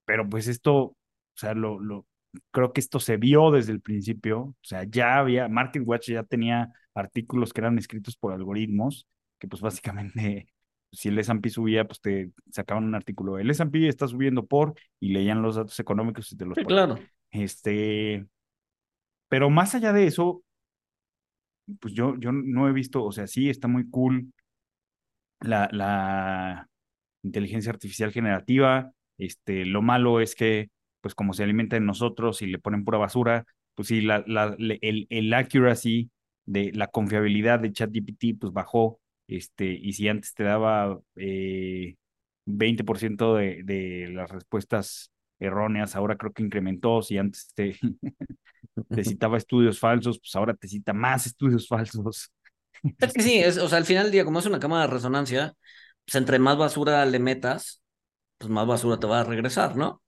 [0.05, 0.97] Pero pues esto, o
[1.35, 2.07] sea, lo, lo,
[2.51, 6.23] creo que esto se vio desde el principio, o sea, ya había, Martin Watch ya
[6.23, 9.07] tenía artículos que eran escritos por algoritmos,
[9.39, 10.49] que pues básicamente,
[10.93, 15.13] si el S&P subía, pues te sacaban un artículo, el S&P está subiendo por, y
[15.13, 16.99] leían los datos económicos y te los sí, claro.
[17.31, 18.27] Este,
[19.29, 20.43] pero más allá de eso,
[21.81, 24.33] pues yo, yo no he visto, o sea, sí está muy cool
[25.41, 26.69] la, la
[27.23, 28.93] inteligencia artificial generativa.
[29.19, 30.71] Este, lo malo es que,
[31.01, 33.45] pues como se alimenta en nosotros y le ponen pura basura,
[33.75, 36.11] pues sí, la, la, el, el accuracy
[36.45, 41.97] de la confiabilidad de ChatGPT pues bajó este, y si antes te daba eh,
[42.45, 47.77] 20% de, de las respuestas erróneas, ahora creo que incrementó, si antes te,
[48.93, 52.31] te citaba estudios falsos, pues ahora te cita más estudios falsos.
[52.99, 54.93] Es que sí, es, o sea, al final del día, como es una cámara de
[54.93, 55.55] resonancia,
[56.05, 57.83] pues entre más basura le metas,
[58.39, 60.03] pues más basura te va a regresar, ¿no?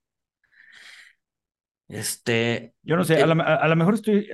[1.87, 2.73] Este.
[2.83, 4.29] Yo no sé, a lo a, a mejor estoy,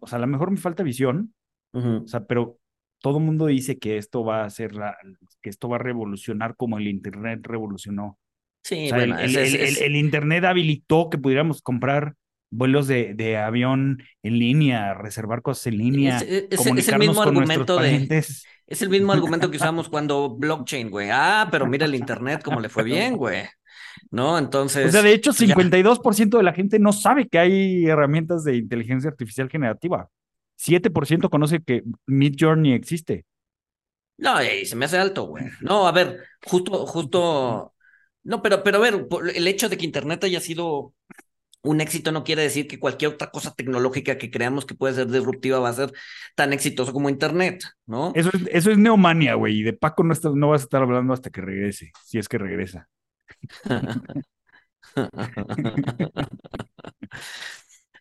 [0.00, 1.34] o sea, a lo mejor me falta visión,
[1.72, 2.58] o sea, pero
[3.00, 4.96] todo el mundo dice que esto va a ser la,
[5.42, 8.18] que esto va a revolucionar como el Internet revolucionó.
[8.62, 11.62] Sí, O sea, bueno, el, es, el- es- el- es- el Internet habilitó que pudiéramos
[11.62, 12.14] comprar
[12.50, 17.22] vuelos de, de avión en línea, reservar cosas en línea, es- es- es el mismo
[17.22, 18.24] argumento de.
[18.66, 21.08] Es el mismo argumento que usamos cuando blockchain, güey.
[21.10, 23.44] Ah, pero mira el internet cómo le fue bien, güey.
[24.10, 24.38] ¿No?
[24.38, 24.88] Entonces.
[24.88, 25.54] O sea, de hecho, pues ya.
[25.54, 30.08] 52% de la gente no sabe que hay herramientas de inteligencia artificial generativa.
[30.56, 33.24] 7% conoce que Midjourney existe.
[34.16, 35.44] No, se me hace alto, güey.
[35.60, 37.74] No, a ver, justo, justo.
[38.24, 40.92] No, pero, pero a ver, el hecho de que Internet haya sido
[41.68, 45.06] un éxito no quiere decir que cualquier otra cosa tecnológica que creamos que puede ser
[45.08, 45.92] disruptiva va a ser
[46.34, 48.12] tan exitoso como Internet, ¿no?
[48.14, 49.60] Eso es, eso es neomania, güey.
[49.60, 52.28] Y de Paco no, estás- no vas a estar hablando hasta que regrese, si es
[52.28, 52.88] que regresa.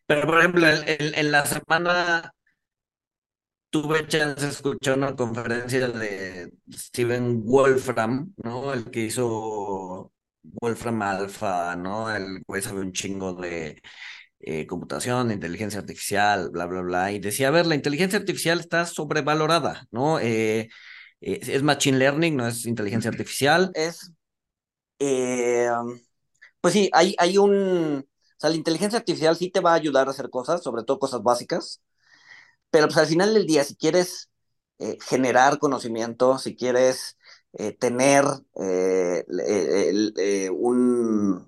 [0.06, 2.34] Pero, por ejemplo, en, en- en la semana
[3.69, 8.73] tuve chance de escuchar una conferencia de Steven Wolfram, ¿no?
[8.73, 10.12] El que hizo
[10.62, 12.13] Wolfram Alpha, ¿no?
[12.13, 13.81] El güey sabe un chingo de
[14.39, 17.12] eh, computación, de inteligencia artificial, bla, bla, bla.
[17.12, 20.19] Y decía, a ver, la inteligencia artificial está sobrevalorada, ¿no?
[20.19, 20.69] Eh,
[21.21, 23.71] eh, es machine learning, no es inteligencia artificial.
[23.73, 24.12] Es,
[24.99, 25.69] eh,
[26.62, 28.05] pues sí, hay, hay un...
[28.05, 30.99] O sea, la inteligencia artificial sí te va a ayudar a hacer cosas, sobre todo
[30.99, 31.81] cosas básicas,
[32.69, 34.29] pero pues al final del día, si quieres
[34.79, 37.16] eh, generar conocimiento, si quieres
[37.53, 38.23] eh, tener
[38.60, 41.47] eh, eh, eh, un,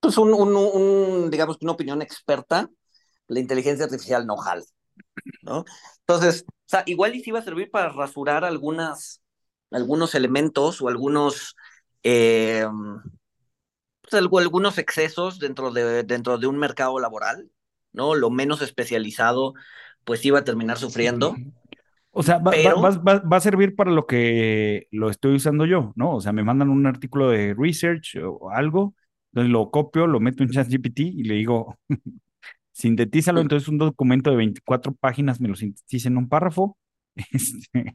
[0.00, 2.70] pues un, un, un, digamos una opinión experta,
[3.28, 4.64] la inteligencia artificial no jala,
[5.42, 5.64] ¿no?
[6.00, 9.22] Entonces, o sea, igual y sí va a servir para rasurar algunas,
[9.70, 11.56] algunos elementos o algunos,
[12.02, 12.66] eh,
[14.02, 17.50] pues, algunos excesos dentro de, dentro de un mercado laboral,
[17.92, 18.14] ¿no?
[18.14, 19.54] Lo menos especializado,
[20.04, 21.34] pues iba a terminar sufriendo,
[22.10, 22.80] O sea, va, va- pero...
[22.80, 26.16] va- va- va a servir para lo que lo estoy usando yo, ¿no?
[26.16, 28.94] O sea, me mandan un artículo de research o algo,
[29.32, 31.78] entonces lo copio, lo meto en ChatGPT y le digo,
[32.72, 36.78] sintetízalo, entonces un documento de 24 páginas me lo sintetiza en un párrafo.
[37.32, 37.94] Este,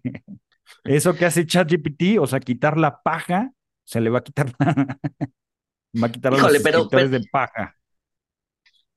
[0.86, 3.52] eso que hace ChatGPT, o sea, quitar la paja,
[3.86, 4.54] se le va a quitar,
[6.04, 7.76] va a quitar los pero, de paja.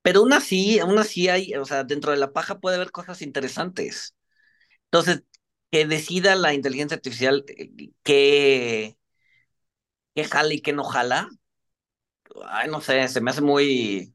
[0.03, 3.23] pero aún así, aún así hay, o sea, dentro de la paja puede haber cosas
[3.23, 4.16] interesantes.
[4.91, 5.25] Entonces,
[5.71, 8.97] que decida la inteligencia artificial eh, qué,
[10.15, 11.29] qué jala y qué no jala,
[12.49, 14.15] ay, no sé, se me hace muy,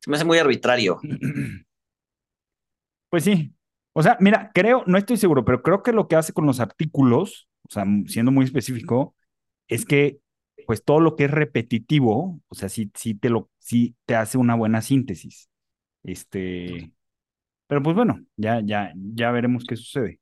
[0.00, 1.00] se me hace muy arbitrario.
[3.10, 3.54] Pues sí.
[3.92, 6.60] O sea, mira, creo, no estoy seguro, pero creo que lo que hace con los
[6.60, 9.16] artículos, o sea, siendo muy específico,
[9.68, 10.20] es que
[10.66, 14.38] pues todo lo que es repetitivo, o sea, sí, sí te lo, sí te hace
[14.38, 15.48] una buena síntesis.
[16.04, 16.92] Este,
[17.68, 20.20] pero pues bueno, ya, ya, ya veremos qué sucede.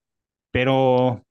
[0.52, 1.24] Pero,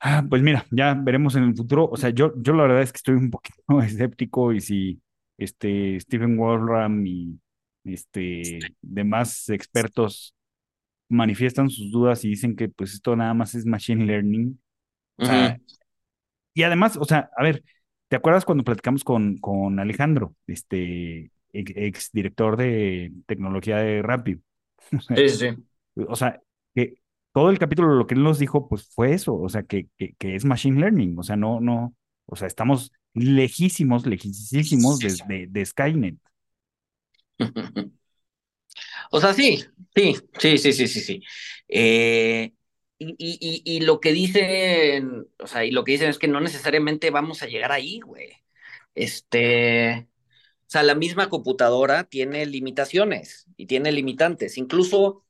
[0.00, 1.88] ah, pues mira, ya veremos en el futuro.
[1.90, 5.00] O sea, yo, yo la verdad es que estoy un poquito escéptico y si
[5.38, 7.38] este Stephen Wolfram y
[7.84, 10.34] este demás expertos
[11.08, 14.60] manifiestan sus dudas y dicen que pues esto nada más es machine learning.
[15.20, 15.62] O sea, Ujú.
[16.54, 17.64] y además, o sea, a ver,
[18.08, 24.40] ¿te acuerdas cuando platicamos con, con Alejandro, este ex, ex director de tecnología de Rappi?
[25.14, 25.70] Sí, sí, sí.
[26.08, 26.40] o sea,
[26.74, 26.94] que
[27.32, 30.14] todo el capítulo lo que él nos dijo, pues fue eso, o sea, que, que,
[30.16, 31.94] que es machine learning, o sea, no, no,
[32.26, 36.16] o sea, estamos lejísimos, lejísimos de, de, de Skynet.
[39.10, 39.64] O sea, sí,
[39.94, 41.22] sí, sí, sí, sí, sí, sí.
[41.68, 42.52] Eh,
[42.98, 46.40] y, y, y lo que dicen, o sea, y lo que dicen es que no
[46.40, 48.28] necesariamente vamos a llegar ahí, güey.
[48.94, 50.08] Este,
[50.70, 55.24] o sea, la misma computadora tiene limitaciones y tiene limitantes, incluso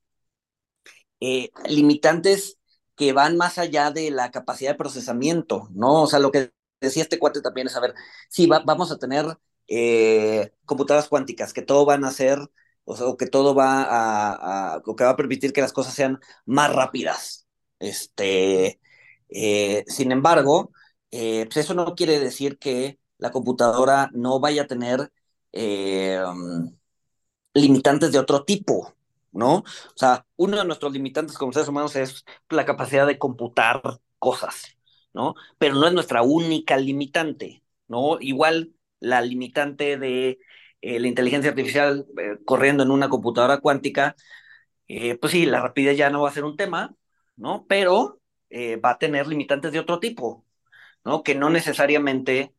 [1.21, 2.59] eh, limitantes
[2.95, 6.03] que van más allá de la capacidad de procesamiento, ¿no?
[6.03, 7.95] O sea, lo que decía este cuate también es, a ver,
[8.29, 12.39] sí, va, vamos a tener eh, computadoras cuánticas, que todo van a ser,
[12.85, 16.21] o sea, que todo va a, o que va a permitir que las cosas sean
[16.45, 17.47] más rápidas.
[17.79, 18.79] Este,
[19.31, 20.71] eh, sin embargo,
[21.11, 25.11] pues eso no quiere decir que la computadora no vaya a tener
[25.53, 26.73] um,
[27.55, 28.95] limitantes de otro tipo,
[29.33, 29.57] ¿no?
[29.59, 29.65] O
[29.97, 33.83] sea, uno de nuestros limitantes como seres humanos es la capacidad de computar
[34.19, 34.77] cosas,
[35.15, 35.35] ¿no?
[35.59, 38.19] Pero no es nuestra única limitante, ¿no?
[38.21, 40.39] Igual la limitante de
[40.83, 44.17] eh, la inteligencia artificial eh, corriendo en una computadora cuántica,
[44.89, 46.95] eh, pues sí, la rapidez ya no va a ser un tema,
[47.37, 47.67] ¿no?
[47.69, 48.19] Pero
[48.53, 50.45] va a tener limitantes de otro tipo,
[51.05, 51.23] ¿no?
[51.23, 52.53] Que no necesariamente,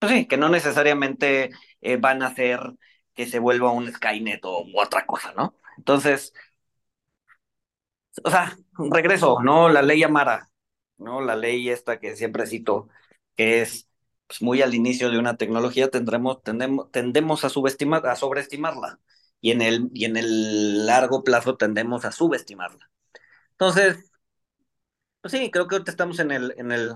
[0.00, 1.50] pues sí, que no necesariamente
[2.00, 2.60] van a hacer
[3.14, 5.56] que se vuelva un Skynet o otra cosa, ¿no?
[5.76, 6.32] Entonces,
[8.24, 8.56] o sea,
[8.90, 9.68] regreso, ¿no?
[9.68, 10.50] La ley Amara,
[10.98, 11.20] ¿no?
[11.20, 12.88] La ley esta que siempre cito,
[13.36, 13.88] que es
[14.26, 19.00] pues, muy al inicio de una tecnología, tendremos, tendemos, tendemos a subestimar, a sobreestimarla.
[19.40, 22.90] Y en el, y en el largo plazo tendemos a subestimarla.
[23.52, 24.10] Entonces,
[25.20, 26.90] pues sí, creo que ahorita estamos en el, en el,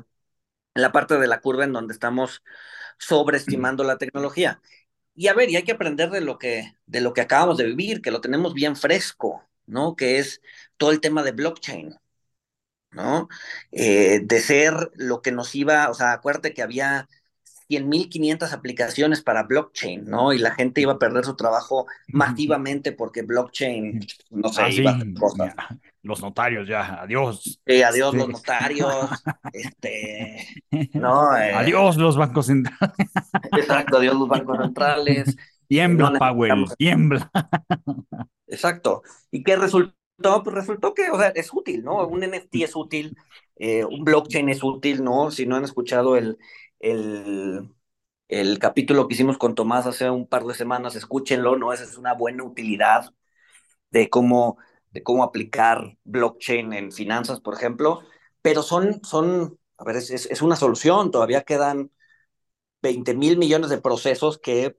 [0.75, 2.43] en la parte de la curva en donde estamos
[2.99, 4.61] sobreestimando la tecnología.
[5.15, 7.67] Y a ver, y hay que aprender de lo que, de lo que acabamos de
[7.67, 9.97] vivir, que lo tenemos bien fresco, ¿no?
[9.97, 10.43] Que es
[10.77, 11.97] todo el tema de blockchain,
[12.91, 13.29] ¿no?
[13.73, 17.09] Eh, de ser lo que nos iba, o sea, acuérdate que había
[17.69, 20.33] 100.500 aplicaciones para blockchain, ¿no?
[20.33, 24.01] Y la gente iba a perder su trabajo masivamente porque blockchain,
[24.31, 25.55] no sé, Ah, iba a hacer cosas.
[25.57, 25.69] ya.
[26.03, 27.61] Los notarios ya, adiós.
[27.67, 28.17] Sí, adiós Sí.
[28.19, 29.11] los notarios,
[29.53, 30.47] este,
[30.95, 33.09] no, eh, Adiós los bancos centrales.
[33.57, 37.31] exacto, adiós los bancos centrales, Tiembla, no Powell, tiembla.
[38.47, 39.03] exacto.
[39.31, 39.95] ¿Y qué resultó?
[40.45, 42.07] Pues resultó que, o sea, es útil, ¿no?
[42.07, 43.17] Un NFT es útil,
[43.57, 45.31] eh, un blockchain es útil, ¿no?
[45.33, 46.39] Si no han escuchado el,
[46.85, 47.75] el,
[48.29, 51.73] el capítulo que hicimos con Tomás hace un par de semanas, escúchenlo, ¿no?
[51.73, 53.15] Esa es una buena utilidad
[53.91, 54.59] de cómo,
[54.93, 58.03] de cómo aplicar blockchain en finanzas, por ejemplo,
[58.43, 61.93] pero son, son, a ver, es, es, una solución, todavía quedan
[62.83, 64.79] 20 mil millones de procesos que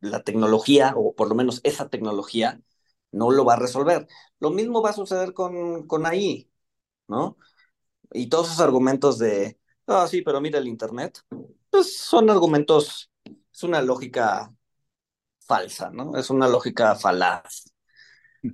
[0.00, 2.60] la tecnología, o por lo menos esa tecnología,
[3.12, 4.08] no lo va a resolver.
[4.40, 6.50] Lo mismo va a suceder con, con AI,
[7.08, 7.38] ¿no?
[8.12, 11.20] Y todos esos argumentos de, ah, sí, pero mira el Internet,
[11.70, 13.10] pues son argumentos,
[13.52, 14.52] es una lógica
[15.46, 16.16] falsa, ¿no?
[16.16, 17.64] Es una lógica falaz,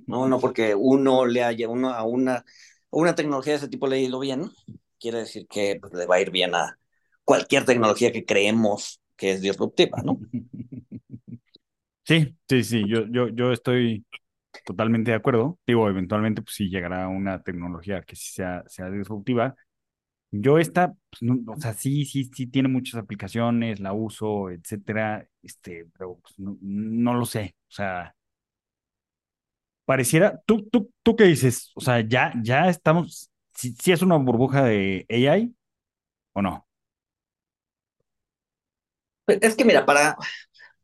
[0.07, 0.27] ¿no?
[0.27, 2.45] No porque uno le haya, uno a una,
[2.91, 4.51] una tecnología de ese tipo le haya ido bien,
[4.99, 6.79] quiere decir que pues, le va a ir bien a
[7.23, 10.19] cualquier tecnología que creemos que es disruptiva, ¿no?
[12.03, 14.05] Sí, sí, sí, yo, yo, yo estoy
[14.65, 15.59] totalmente de acuerdo.
[15.65, 19.55] Digo, eventualmente, pues sí llegará una tecnología que sea, sea disruptiva.
[20.33, 25.27] Yo esta, pues, no, o sea, sí, sí, sí tiene muchas aplicaciones, la uso, etcétera,
[25.43, 27.55] este, pero pues, no, no lo sé.
[27.69, 28.15] O sea,
[29.85, 31.71] pareciera, ¿tú, tú, tú qué dices?
[31.75, 35.55] O sea, ya, ya estamos, si, si es una burbuja de AI
[36.33, 36.67] o no.
[39.25, 40.17] Pues, Es que mira, para,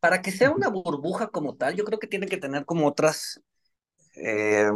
[0.00, 3.42] para que sea una burbuja como tal, yo creo que tiene que tener como otras,
[4.16, 4.66] eh,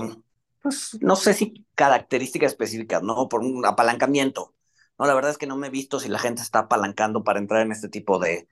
[0.62, 3.28] pues no sé si características específicas, ¿no?
[3.28, 4.54] Por un apalancamiento.
[5.02, 7.40] No, la verdad es que no me he visto si la gente está apalancando para
[7.40, 8.46] entrar en este tipo de,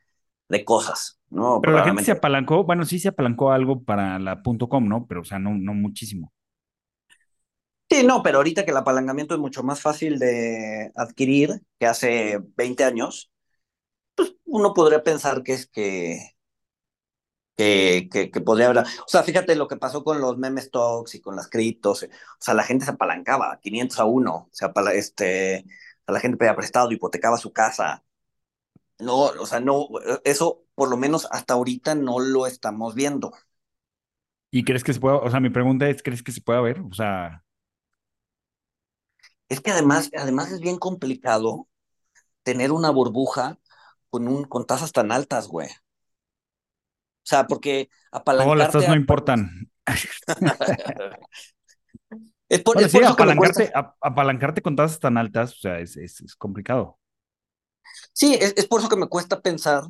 [0.48, 1.60] de cosas, ¿no?
[1.62, 5.06] Pero la gente se apalancó, bueno, sí se apalancó algo para la .com, ¿no?
[5.06, 6.32] Pero, o sea, no, no muchísimo.
[7.88, 12.40] Sí, no, pero ahorita que el apalancamiento es mucho más fácil de adquirir que hace
[12.56, 13.30] 20 años,
[14.16, 16.18] pues uno podría pensar que es que,
[17.56, 18.84] que, que, que podría haber.
[18.84, 22.04] O sea, fíjate lo que pasó con los meme stocks y con las criptos.
[22.04, 22.08] O
[22.38, 24.34] sea, la gente se apalancaba 500 a 1.
[24.34, 25.64] O sea, este,
[26.11, 28.05] la gente pedía prestado, hipotecaba su casa.
[28.99, 29.88] No, o sea, no,
[30.25, 33.33] eso por lo menos hasta ahorita no lo estamos viendo.
[34.51, 36.81] ¿Y crees que se pueda, o sea, mi pregunta es, ¿crees que se pueda ver?
[36.81, 37.44] O sea,
[39.51, 41.68] Es que además, además es bien complicado
[42.44, 43.59] tener una burbuja
[44.11, 45.68] con, un, con tasas tan altas, güey.
[45.70, 45.73] O
[47.31, 47.88] sea, porque
[48.37, 49.70] todas las apalancarte tasas no a- importan.
[52.50, 53.62] Es por, Bueno, es sí, por eso que cuesta.
[53.62, 56.98] apalancarte, ap- apalancarte con tasas tan altas, o sea, es, es, es complicado.
[58.12, 59.85] Sí, es, es por eso que me cuesta pensar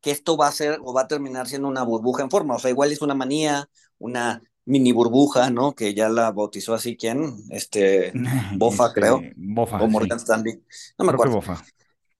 [0.00, 2.56] que esto va a ser o va a terminar siendo una burbuja en forma.
[2.56, 3.68] O sea, igual es una manía,
[3.98, 5.74] una mini burbuja, ¿no?
[5.74, 7.36] Que ya la bautizó así, ¿quién?
[7.50, 8.12] Este,
[8.52, 9.30] Bofa, Este, creo.
[9.36, 9.88] Bofa, o sí.
[9.88, 10.62] Morgan Stanley.
[10.98, 11.34] No me Creo que acuerdo.
[11.36, 11.64] Bofa.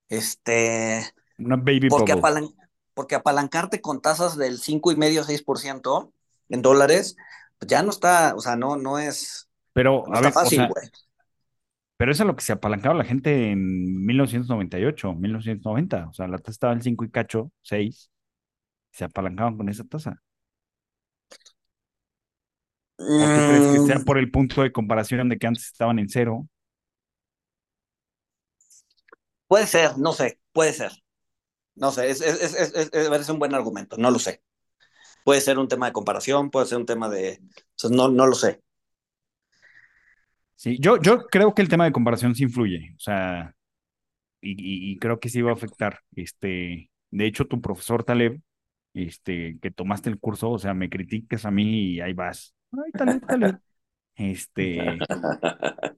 [0.09, 1.03] Este,
[1.39, 2.55] Una baby porque, apalan-
[2.95, 6.13] porque apalancarte con tasas del 5,5-6%
[6.49, 7.17] en dólares,
[7.59, 10.51] pues ya no está, o sea, no, no es, Pero, no a está ver, o
[10.51, 10.75] fácil, sea,
[11.97, 16.07] pero eso es lo que se apalancaba la gente en 1998, 1990.
[16.09, 18.09] O sea, la tasa estaba en 5 y cacho, 6.
[18.91, 20.21] Se apalancaban con esa tasa.
[23.17, 25.99] ¿O tú crees que sea Mm, por el punto de comparación de que antes estaban
[25.99, 26.47] en cero?
[29.47, 30.91] puede ser, no sé, puede ser.
[31.75, 34.43] No sé, es, es, es, es, es- es un buen argumento, no lo sé.
[35.23, 38.27] puede ser un tema de comparación, puede ser un tema de, o sea, no, no
[38.27, 38.63] lo sé.
[40.59, 43.55] Sí, yo, yo creo que el tema de comparación sí influye, o sea,
[44.41, 46.01] y, y, creo que sí va a afectar.
[46.13, 48.41] Este, de hecho, tu profesor Taleb,
[48.93, 52.53] este, que tomaste el curso, o sea, me critiques a mí y ahí vas.
[52.73, 53.59] Ay, Taleb, Taleb.
[54.15, 54.81] Este,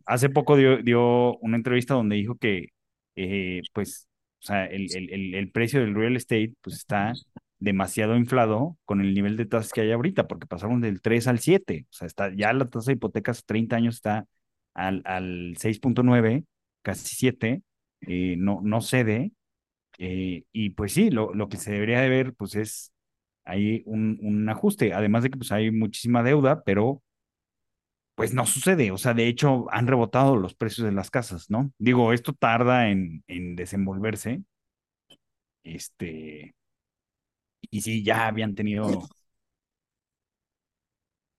[0.05, 2.67] hace poco dio, dio una entrevista donde dijo que,
[3.15, 4.07] eh, pues,
[4.41, 7.13] o sea, el, el, el, precio del real estate, pues, está
[7.57, 11.39] demasiado inflado con el nivel de tasas que hay ahorita, porque pasaron del 3 al
[11.39, 14.27] 7, o sea, está, ya la tasa de hipotecas 30 años está
[14.73, 16.45] al, al 6.9,
[16.81, 17.63] casi 7,
[18.01, 19.31] eh, no, no cede,
[19.99, 22.93] eh, y pues sí, lo, lo que se debería de ver, pues es
[23.45, 27.03] hay un, un ajuste, además de que pues hay muchísima deuda, pero
[28.15, 31.71] pues no sucede, o sea, de hecho han rebotado los precios de las casas, ¿no?
[31.79, 34.43] Digo, esto tarda en, en desenvolverse,
[35.63, 36.53] este,
[37.61, 39.09] y sí, ya habían tenido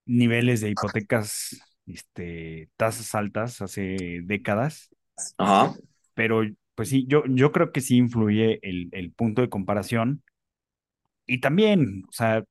[0.07, 1.65] niveles de hipotecas,
[1.95, 4.91] este, tasas altas hace décadas.
[5.39, 5.75] Ajá.
[6.15, 6.43] Pero,
[6.75, 10.23] pues sí, yo, yo creo que sí influye el, el punto de comparación.
[11.27, 12.45] Y también, o sea,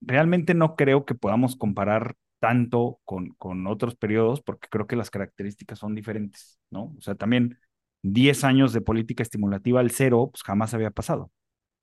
[0.00, 5.10] realmente no creo que podamos comparar tanto con, con otros periodos porque creo que las
[5.10, 6.94] características son diferentes, ¿no?
[6.98, 7.58] O sea, también
[8.02, 11.32] 10 años de política estimulativa al cero, pues jamás había pasado.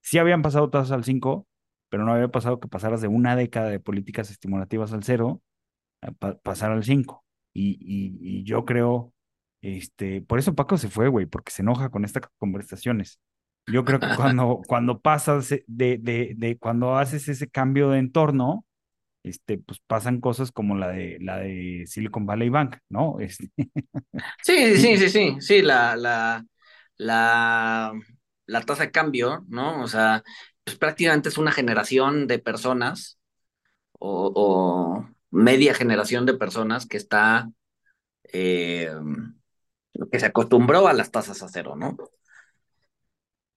[0.00, 1.46] Sí habían pasado tasas al 5,
[1.88, 5.42] pero no había pasado que pasaras de una década de políticas estimulativas al 0
[6.42, 7.24] pasar al 5.
[7.52, 9.12] Y, y, yo creo,
[9.62, 13.20] este, por eso Paco se fue, güey, porque se enoja con estas conversaciones.
[13.66, 15.64] Yo creo que cuando, cuando pasas de,
[15.98, 18.64] de, de, cuando haces ese cambio de entorno,
[19.22, 23.18] este, pues pasan cosas como la de la de Silicon Valley Bank, ¿no?
[23.20, 23.50] Este...
[24.42, 26.44] Sí, sí, sí, sí, sí, la, la,
[26.96, 27.92] la,
[28.46, 29.82] la tasa de cambio, ¿no?
[29.82, 30.22] O sea,
[30.64, 33.18] pues prácticamente es una generación de personas
[33.98, 37.50] o, media generación de personas que está,
[38.32, 38.90] eh,
[40.10, 41.96] que se acostumbró a las tasas a cero, ¿no?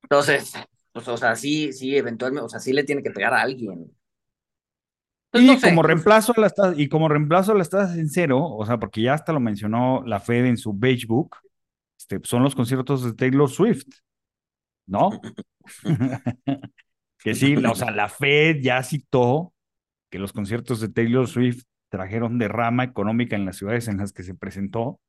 [0.04, 0.54] Entonces,
[0.92, 3.92] pues, o sea, sí, sí, eventualmente, o sea, sí le tiene que pegar a alguien.
[5.30, 8.44] Pues y como reemplazo a las tasas, y como reemplazo a las tasas en cero,
[8.44, 11.38] o sea, porque ya hasta lo mencionó la Fed en su Beige Book,
[11.98, 13.88] este, son los conciertos de Taylor Swift.
[14.88, 15.10] ¿no?
[17.20, 19.54] que sí, o sea, la Fed ya citó
[20.10, 24.24] que los conciertos de Taylor Swift trajeron derrama económica en las ciudades en las que
[24.24, 25.00] se presentó,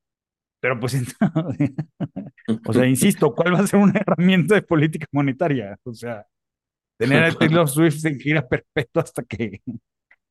[0.61, 0.95] pero pues,
[2.67, 5.79] o sea, insisto, ¿cuál va a ser una herramienta de política monetaria?
[5.85, 6.27] O sea,
[6.99, 9.63] tener a Taylor Swift en gira perpetua hasta que,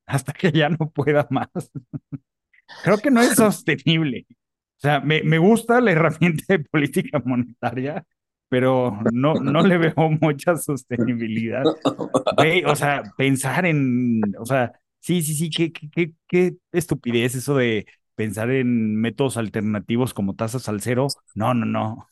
[0.06, 1.50] hasta que ya no pueda más.
[2.84, 4.26] Creo que no es sostenible.
[4.30, 8.06] O sea, me, me gusta la herramienta de política monetaria,
[8.50, 11.64] pero no, no le veo mucha sostenibilidad.
[12.66, 17.86] o sea, pensar en, o sea, sí, sí, sí, qué, qué, qué estupidez eso de
[18.16, 21.08] pensar en métodos alternativos como tasas al cero.
[21.36, 22.08] No, no, no.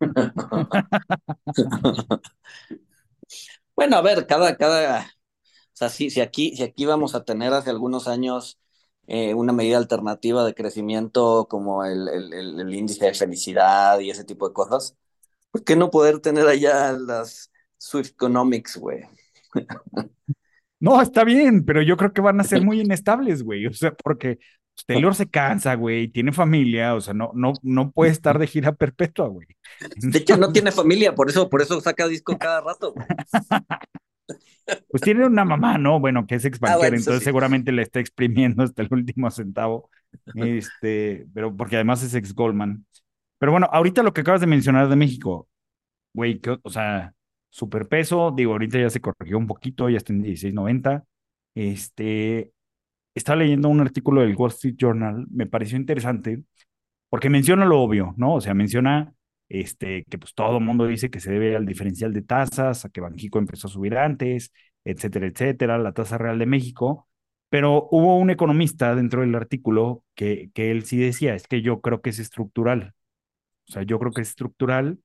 [3.76, 5.04] Bueno, a ver, cada, cada, o
[5.74, 8.58] sea, si, si aquí, si aquí vamos a tener hace algunos años
[9.06, 14.24] eh, una medida alternativa de crecimiento como el, el, el, índice de felicidad y ese
[14.24, 14.96] tipo de cosas,
[15.50, 19.04] ¿Por qué no poder tener allá las Swift Economics, güey?
[20.78, 23.66] No, está bien, pero yo creo que van a ser muy inestables, güey.
[23.66, 24.38] O sea, porque
[24.86, 28.72] Taylor se cansa, güey, tiene familia, o sea, no, no, no puede estar de gira
[28.72, 29.46] perpetua, güey.
[29.96, 33.06] De hecho, no tiene familia, por eso, por eso saca disco cada rato, güey.
[34.90, 36.00] Pues tiene una mamá, ¿no?
[36.00, 39.90] Bueno, que es ex ah, entonces seguramente le está exprimiendo hasta el último centavo.
[40.34, 42.84] Este, pero porque además es ex Goldman.
[43.38, 45.48] Pero bueno, ahorita lo que acabas de mencionar de México,
[46.14, 47.14] güey, o sea,
[47.50, 51.04] superpeso, digo, ahorita ya se corrigió un poquito, ya está en 16.90.
[51.54, 52.52] Este,
[53.14, 56.44] estaba leyendo un artículo del Wall Street Journal, me pareció interesante,
[57.08, 58.34] porque menciona lo obvio, ¿no?
[58.34, 59.14] O sea, menciona
[59.48, 62.90] este, que pues todo el mundo dice que se debe al diferencial de tasas, a
[62.90, 64.52] que Banjico empezó a subir antes,
[64.84, 67.08] etcétera, etcétera, la tasa real de México,
[67.48, 71.80] pero hubo un economista dentro del artículo que, que él sí decía, es que yo
[71.80, 72.94] creo que es estructural,
[73.68, 74.98] o sea, yo creo que es estructural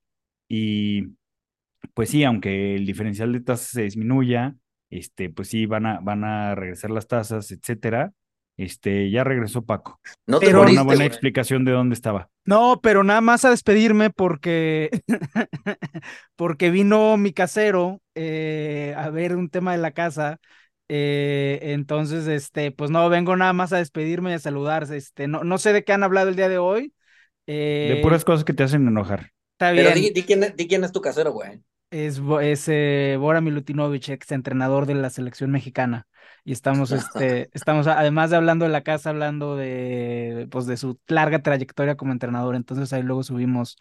[0.48, 1.16] y
[1.94, 4.56] pues sí, aunque el diferencial de tasas se disminuya,
[4.90, 8.14] este, pues sí, van a, van a regresar las tasas, etcétera.
[8.58, 10.00] Este, ya regresó Paco.
[10.28, 12.30] No te pero una buena explicación de dónde estaba.
[12.46, 14.90] No, pero nada más a despedirme porque,
[16.36, 20.40] porque vino mi casero eh, a ver un tema de la casa.
[20.90, 24.98] Eh, entonces, este, pues no, vengo nada más a despedirme y a saludarse.
[24.98, 26.94] Este, no, no sé de qué han hablado el día de hoy,
[27.52, 29.32] de puras eh, cosas que te hacen enojar.
[29.54, 29.86] Está bien.
[29.86, 31.62] Pero di, quién, di quién es tu casero, güey.
[31.92, 36.08] es, es eh, Bora Milutinovic, ex entrenador de la selección mexicana.
[36.44, 41.00] Y estamos, este, estamos, además de hablando de la casa, hablando de, pues, de su
[41.08, 42.56] larga trayectoria como entrenador.
[42.56, 43.78] Entonces ahí luego subimos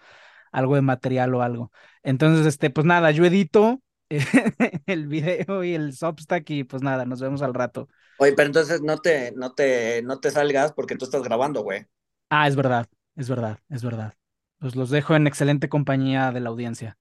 [0.52, 1.72] algo de material o algo.
[2.02, 3.80] Entonces, este, pues nada, yo edito
[4.86, 7.88] el video y el Substack y pues nada, nos vemos al rato.
[8.18, 11.86] Oye, pero entonces no te, no te, no te salgas porque tú estás grabando, güey.
[12.28, 12.86] Ah, es verdad,
[13.20, 14.14] es verdad, es verdad.
[14.58, 16.98] Pues los dejo en excelente compañía de la audiencia.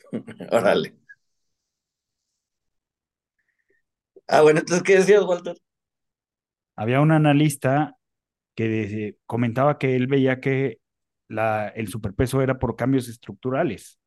[0.50, 0.94] Órale.
[4.26, 5.56] Ah, bueno, entonces, ¿qué decías, Walter?
[6.76, 7.98] Había un analista
[8.56, 10.80] que comentaba que él veía que
[11.28, 13.98] la, el superpeso era por cambios estructurales.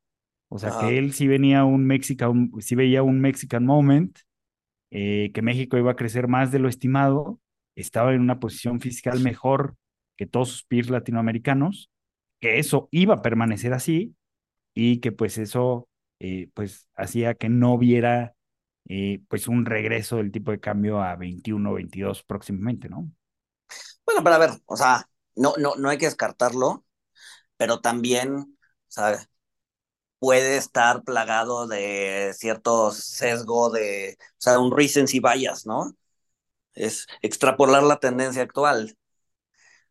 [0.48, 4.18] O sea, que él sí venía un Mexican, sí veía un Mexican moment,
[4.90, 7.38] eh, que México iba a crecer más de lo estimado,
[7.76, 9.76] estaba en una posición fiscal mejor
[10.18, 11.90] que todos sus peers latinoamericanos,
[12.40, 14.14] que eso iba a permanecer así
[14.74, 15.88] y que pues eso
[16.18, 18.34] eh, pues hacía que no viera
[18.88, 23.10] eh, pues un regreso del tipo de cambio a 21 22 próximamente, ¿no?
[24.04, 26.84] Bueno, pero a ver, o sea, no, no, no hay que descartarlo,
[27.56, 28.56] pero también,
[30.18, 35.96] puede estar plagado de cierto sesgo de, o sea, un recency bias, ¿no?
[36.74, 38.96] Es extrapolar la tendencia actual.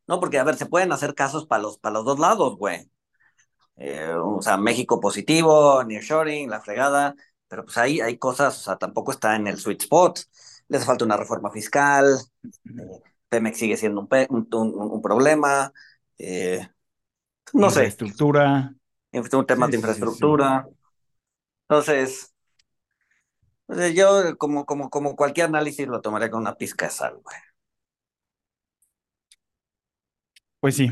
[0.08, 2.90] No, porque, a ver, se pueden hacer casos para los, para los dos lados, güey.
[3.78, 7.16] Eh, o sea, México positivo, nearshoring, la fregada,
[7.48, 10.20] pero pues ahí hay cosas, o sea, tampoco está en el sweet spot.
[10.70, 12.18] Les falta una reforma fiscal,
[12.78, 15.72] eh, Pemex sigue siendo un, pe- un, un- un problema,
[16.18, 16.68] eh,
[17.58, 18.74] no sé, Infraestructura.
[19.34, 20.26] un tema Sí, de sí, sí, sí.
[20.28, 20.70] infraestructura.
[21.70, 22.34] Entonces,
[23.66, 27.36] pues, yo como, como, como cualquier análisis lo tomaría con una pizca de sal, güey.
[30.60, 30.90] Pues sí,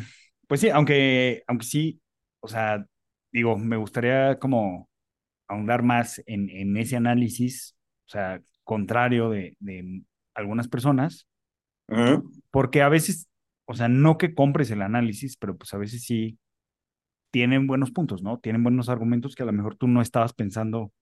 [0.48, 2.02] pues sí, aunque, aunque sí,
[2.40, 2.86] o sea,
[3.32, 4.90] digo, me gustaría como
[5.48, 7.76] ahondar más en, en ese análisis,
[8.08, 10.04] o sea, contrario de, de
[10.36, 11.28] algunas personas,
[12.52, 13.28] porque a veces,
[13.66, 16.40] o sea, no que compres el análisis, pero pues a veces sí
[17.32, 18.40] tienen buenos puntos, ¿no?
[18.40, 20.94] Tienen buenos argumentos que a lo mejor tú no estabas pensando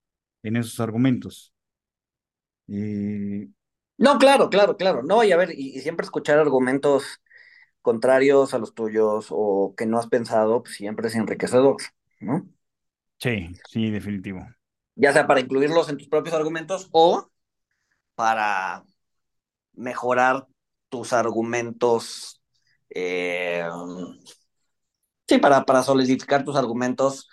[0.43, 1.53] en esos argumentos.
[2.67, 3.47] Eh,
[3.97, 5.03] No, claro, claro, claro.
[5.03, 7.21] No, y a ver, y, y siempre escuchar argumentos
[7.83, 11.77] contrarios a los tuyos o que no has pensado, pues siempre es enriquecedor,
[12.21, 12.49] ¿no?
[13.19, 14.45] sí, sí, definitivo.
[14.95, 17.29] Ya sea para incluirlos en tus propios argumentos o
[18.15, 18.85] para
[19.73, 20.47] mejorar
[20.89, 22.41] tus argumentos,
[22.89, 23.65] eh,
[25.27, 27.29] sí, para, para solidificar tus argumentos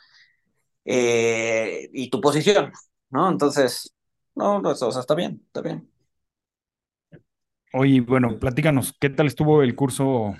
[0.85, 2.73] eh, y tu posición,
[3.11, 3.31] ¿no?
[3.31, 3.95] Entonces,
[4.35, 5.91] no, no, eso, o sea, está bien, está bien.
[7.73, 10.35] Oye, bueno, platícanos, ¿qué tal estuvo el curso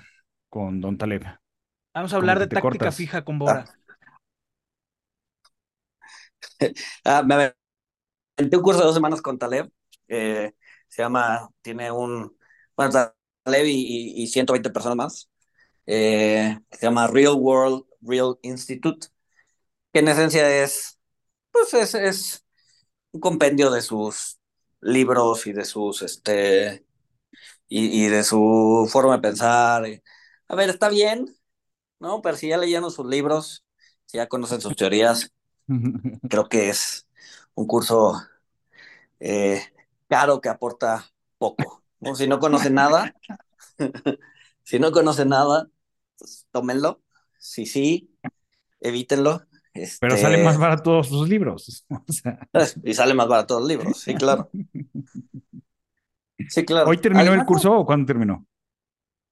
[0.49, 1.23] con Don Taleb?
[1.93, 2.95] Vamos a hablar de táctica cortas.
[2.95, 3.65] fija con Bora.
[7.05, 7.33] Ah, me
[8.37, 9.69] aventé un curso de dos semanas con Taleb.
[10.07, 10.53] eh,
[10.87, 12.37] se llama, tiene un,
[12.75, 12.91] bueno,
[13.43, 13.71] Taleb y,
[14.19, 15.29] y, y 120 personas más.
[15.87, 19.07] eh, se llama Real World Real Institute,
[19.93, 20.99] que en esencia es,
[21.51, 22.45] pues es, es
[23.13, 24.39] un compendio de sus
[24.81, 26.85] libros y de sus, este,
[27.71, 29.87] y, y de su forma de pensar.
[29.89, 30.03] y-
[30.49, 31.27] a ver, está bien,
[31.99, 32.21] ¿no?
[32.23, 33.65] Pero si ya leyeron sus libros,
[34.05, 35.33] si ya conocen sus teorías,
[36.29, 37.07] creo que es
[37.55, 38.15] un curso
[39.19, 39.61] eh,
[40.07, 41.83] caro que aporta poco.
[41.99, 42.15] ¿no?
[42.15, 43.15] Si no conocen nada,
[44.63, 45.69] si no conocen nada,
[46.17, 47.01] pues tómenlo.
[47.39, 48.11] Si sí,
[48.81, 49.45] evítenlo.
[49.99, 51.85] Pero Este, salen más baratos sus libros.
[52.07, 52.47] O sea,
[52.83, 54.51] Y sale más barato los libros, sí, claro.
[56.49, 56.89] Sí, claro.
[56.89, 58.45] ¿Hoy terminó el curso o cuándo terminó?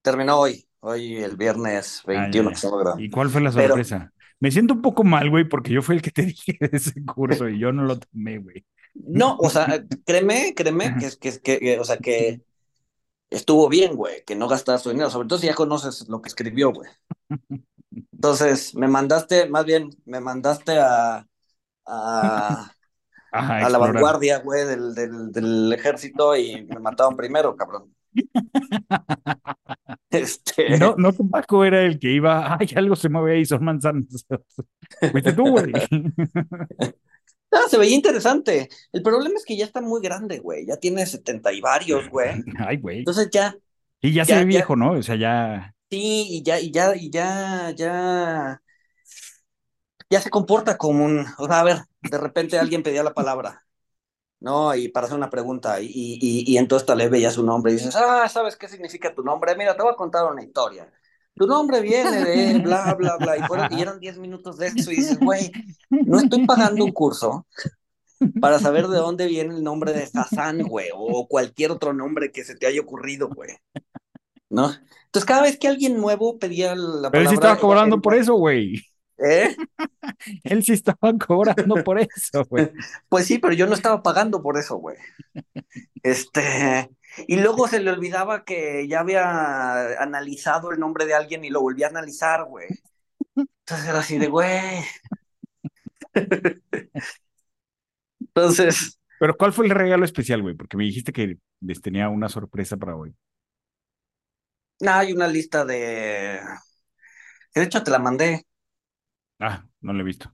[0.02, 2.54] Terminó hoy, hoy el viernes Ah, ya, 21 ya.
[2.54, 3.04] que estamos grabando.
[3.04, 4.12] ¿Y cuál fue la Pero- sorpresa?
[4.42, 6.94] Me siento un poco mal, güey, porque yo fui el que te dije de ese
[7.06, 8.66] curso y yo no lo tomé, güey.
[8.94, 12.42] No, o sea, créeme, créeme que, que, que, que, o sea, que
[13.30, 16.30] estuvo bien, güey, que no gastaste tu dinero, sobre todo si ya conoces lo que
[16.30, 16.90] escribió, güey.
[18.14, 21.28] Entonces, me mandaste, más bien, me mandaste a,
[21.86, 22.72] a,
[23.32, 23.94] Ajá, a la explorar.
[23.94, 27.94] vanguardia, güey, del, del, del ejército y me mataron primero, cabrón.
[30.12, 33.64] Este, no, no que Paco era el que iba, ay, algo se mueve ahí, son
[33.64, 34.26] manzanas.
[35.12, 35.72] Fuiste tú, güey.
[37.70, 38.70] Se veía interesante.
[38.92, 40.66] El problema es que ya está muy grande, güey.
[40.68, 42.44] Ya tiene setenta y varios, güey.
[42.60, 43.00] Ay, güey.
[43.00, 43.56] Entonces ya,
[44.02, 44.92] Y ya, ya- se ve ya- viejo, ¿no?
[44.94, 45.74] O sea, ya.
[45.90, 48.62] sí, y ya, y ya, y ya, ya,
[50.10, 53.66] ya se comporta como un, o sea, a ver, de repente alguien pedía la palabra,
[54.40, 54.74] ¿no?
[54.76, 57.76] Y para hacer una pregunta, y, y, y entonces tal vez veía su nombre y
[57.76, 59.56] dices, ah, ¿sabes qué significa tu nombre?
[59.56, 60.92] Mira, te voy a contar una historia.
[61.36, 64.92] tu nombre viene de bla, bla, bla, y, fueron, y eran 10 minutos de eso,
[64.92, 65.52] y dices, güey,
[65.90, 67.46] no estoy pagando un curso
[68.42, 72.44] para saber de dónde viene el nombre de Hassan, güey, o cualquier otro nombre que
[72.44, 73.52] se te haya ocurrido, güey.
[74.50, 74.72] ¿No?
[75.06, 77.30] Entonces, cada vez que alguien nuevo pedía la Pero palabra...
[77.30, 78.84] sí estaba cobrando por eso, güey.
[79.22, 79.56] ¿Eh?
[80.44, 82.72] Él sí estaba cobrando por eso, güey.
[83.10, 84.98] Pues sí, pero yo no estaba pagando por eso, güey.
[86.04, 86.90] Este,
[87.28, 91.62] y luego se le olvidaba que ya había analizado el nombre de alguien y lo
[91.62, 92.68] volvía a analizar, güey.
[93.36, 94.84] Entonces era así de, güey.
[98.20, 100.56] Entonces, Pero ¿cuál fue el regalo especial, güey?
[100.56, 103.16] Porque me dijiste que les tenía una sorpresa para hoy.
[104.82, 106.40] nada, hay una lista de...
[107.54, 108.46] De hecho, te la mandé.
[109.40, 110.34] Ah, no lo he visto.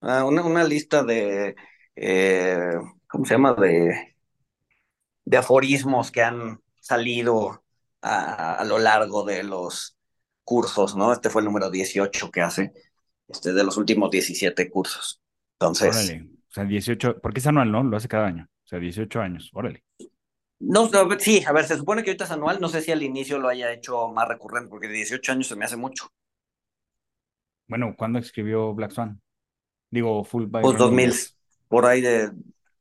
[0.00, 1.54] Ah, una, una lista de...
[1.96, 2.72] eh,
[3.06, 3.54] ¿cómo se llama?
[3.54, 4.16] De,
[5.24, 7.64] de aforismos que han salido
[8.02, 9.96] a, a lo largo de los
[10.44, 11.12] cursos, ¿no?
[11.12, 12.72] Este fue el número 18 que hace,
[13.28, 15.20] este, de los últimos 17 cursos.
[15.58, 16.28] Entonces, Órale.
[16.50, 17.82] O sea, 18, porque es anual, ¿no?
[17.84, 18.44] Lo hace cada año.
[18.64, 19.50] O sea, 18 años.
[19.54, 19.84] Órale.
[20.58, 22.92] no, a ver, sí, a ver, se supone que ahorita es anual, no sé si
[22.92, 26.12] al inicio lo haya hecho más recurrente, porque 18 años se me hace mucho.
[27.70, 29.22] Bueno, ¿cuándo escribió Black Swan?
[29.90, 31.36] Digo, Full by Pues Running 2000, Bulls.
[31.68, 32.32] por ahí de...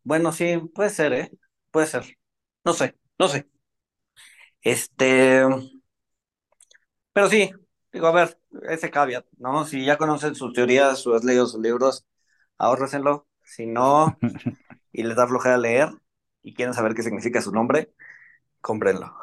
[0.03, 1.31] Bueno, sí, puede ser, ¿eh?
[1.69, 2.17] Puede ser.
[2.65, 3.47] No sé, no sé.
[4.63, 5.43] Este...
[7.13, 7.51] Pero sí,
[7.93, 9.63] digo, a ver, ese caveat, ¿no?
[9.63, 12.07] Si ya conocen sus teorías o has leído sus libros,
[12.57, 13.27] ahórrenselo.
[13.43, 14.17] Si no,
[14.91, 15.89] y les da flojera leer
[16.41, 17.93] y quieren saber qué significa su nombre,
[18.59, 19.15] cómprenlo.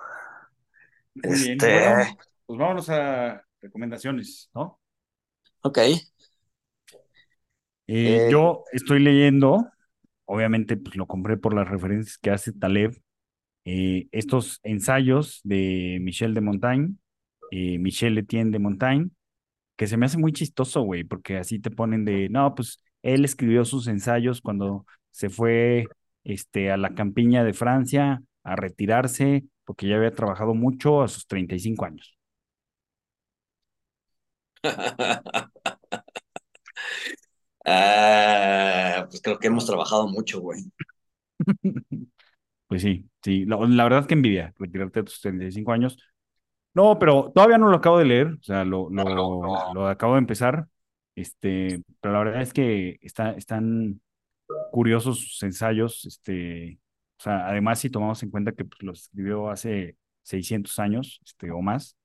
[1.14, 1.52] Muy bien.
[1.52, 4.80] Este, Bueno, pues vámonos a recomendaciones, ¿no?
[5.66, 5.78] Ok.
[5.78, 6.06] Eh,
[7.88, 9.66] Eh, yo estoy leyendo,
[10.26, 12.96] obviamente, pues lo compré por las referencias que hace Taleb,
[13.64, 16.96] eh, estos ensayos de Michel de Montaigne,
[17.52, 19.10] Michel Etienne de Montaigne,
[19.76, 23.24] que se me hace muy chistoso, güey, porque así te ponen de, no, pues él
[23.24, 25.86] escribió sus ensayos cuando se fue
[26.24, 31.26] este, a la campiña de Francia a retirarse, porque ya había trabajado mucho a sus
[31.28, 32.15] 35 años.
[37.68, 40.62] Ah, pues creo que hemos trabajado mucho, güey.
[42.68, 45.96] Pues sí, sí, la, la verdad es que envidia retirarte a tus 35 años.
[46.74, 50.18] No, pero todavía no lo acabo de leer, o sea, lo, lo, lo acabo de
[50.18, 50.68] empezar,
[51.14, 54.00] este, pero la verdad es que está, están
[54.72, 56.78] curiosos sus ensayos, este,
[57.18, 61.50] o sea, además si tomamos en cuenta que pues, los escribió hace 600 años, este,
[61.50, 61.96] o más,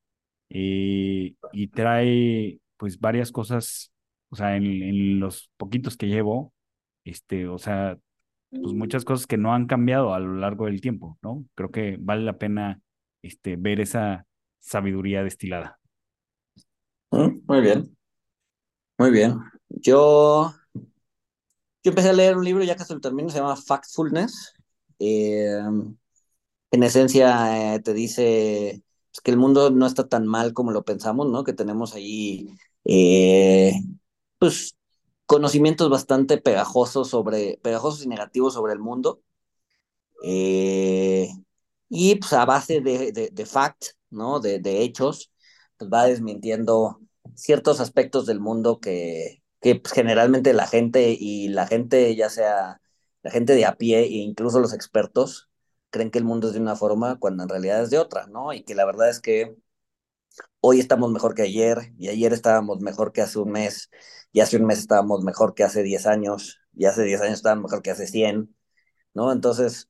[0.52, 3.94] eh, y trae pues varias cosas,
[4.30, 6.54] o sea, en, en los poquitos que llevo,
[7.06, 7.98] este, o sea,
[8.62, 11.46] pues muchas cosas que no han cambiado a lo largo del tiempo, ¿no?
[11.56, 12.82] Creo que vale la pena
[13.24, 14.26] este, ver esa
[14.60, 15.80] sabiduría destilada.
[17.12, 17.96] Mm, Muy bien,
[18.98, 19.40] muy bien.
[19.70, 20.54] Yo,
[21.84, 24.54] yo empecé a leer un libro ya casi lo termino, se llama Factfulness.
[25.00, 25.58] Eh,
[26.72, 28.84] en esencia, eh, te dice
[29.20, 31.44] que el mundo no está tan mal como lo pensamos, ¿no?
[31.44, 32.48] Que tenemos ahí,
[32.86, 33.74] eh,
[34.40, 34.76] pues,
[35.26, 39.22] conocimientos bastante pegajosos sobre, pegajosos y negativos sobre el mundo.
[40.24, 41.30] Eh,
[41.90, 44.40] y pues a base de, de, fact, ¿no?
[44.40, 45.32] De, de hechos,
[45.78, 47.00] pues va desmintiendo
[47.36, 52.82] ciertos aspectos del mundo que, que pues, generalmente la gente y la gente, ya sea
[53.24, 55.50] la gente de a pie e incluso los expertos,
[55.92, 58.54] creen que el mundo es de una forma cuando en realidad es de otra, ¿no?
[58.54, 59.58] Y que la verdad es que
[60.60, 63.90] hoy estamos mejor que ayer, y ayer estábamos mejor que hace un mes,
[64.32, 67.64] y hace un mes estábamos mejor que hace 10 años, y hace 10 años estábamos
[67.64, 68.56] mejor que hace 100,
[69.14, 69.32] ¿no?
[69.32, 69.90] Entonces,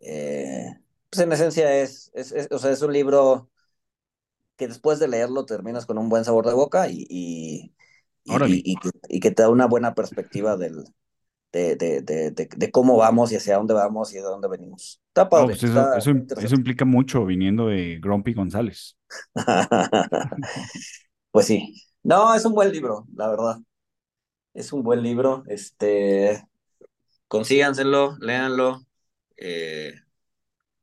[0.00, 0.66] eh,
[1.10, 3.50] pues en esencia es, es, es, o sea, es un libro
[4.56, 7.74] que después de leerlo terminas con un buen sabor de boca y, y,
[8.24, 8.60] y, Órale.
[8.64, 10.84] y que, y que te da una buena perspectiva del,
[11.52, 15.00] de, de, de, de, cómo vamos y hacia dónde vamos y de dónde venimos.
[15.08, 18.96] Está No, padre, pues eso, está eso, implica mucho viniendo de Grumpy González.
[21.30, 21.74] Pues sí.
[22.02, 23.58] No, es un buen libro, la verdad.
[24.54, 25.44] Es un buen libro.
[25.46, 26.44] Este,
[27.28, 28.86] consíganselo, léanlo.
[29.36, 29.94] Eh,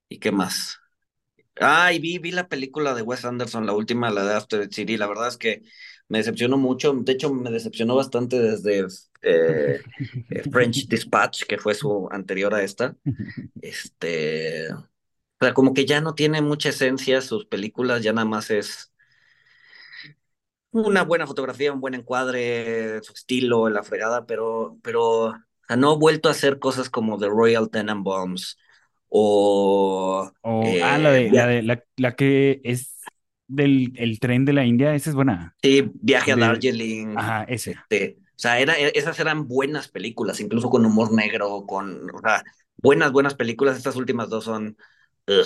[0.09, 0.79] ¿y qué más?
[1.59, 4.97] Ah, y vi, vi la película de Wes Anderson, la última, la de After City.
[4.97, 5.63] La verdad es que
[6.09, 6.93] me decepcionó mucho.
[6.93, 8.85] De hecho, me decepcionó bastante desde
[9.25, 9.81] eh,
[10.29, 12.95] eh, French Dispatch, que fue su anterior a esta.
[13.61, 14.87] Este, o
[15.41, 18.93] sea, como que ya no tiene mucha esencia sus películas, ya nada más es
[20.71, 25.35] una buena fotografía, un buen encuadre, su estilo, la fregada, pero, pero o
[25.67, 28.57] sea, no ha vuelto a hacer cosas como The Royal Tenenbaums
[29.07, 32.93] o O, ah, la eh, de, la de, la, la que es
[33.47, 35.55] del el tren de la India, esa es buena.
[35.61, 37.17] Sí, Viaje a De- Darjeeling.
[37.17, 37.71] Ajá, ese.
[37.71, 42.19] este, o sea, era, e- esas eran buenas películas, incluso con humor negro, con, o
[42.21, 42.43] sea,
[42.77, 43.77] buenas, buenas películas.
[43.77, 44.77] Estas últimas dos son.
[45.27, 45.45] ugh.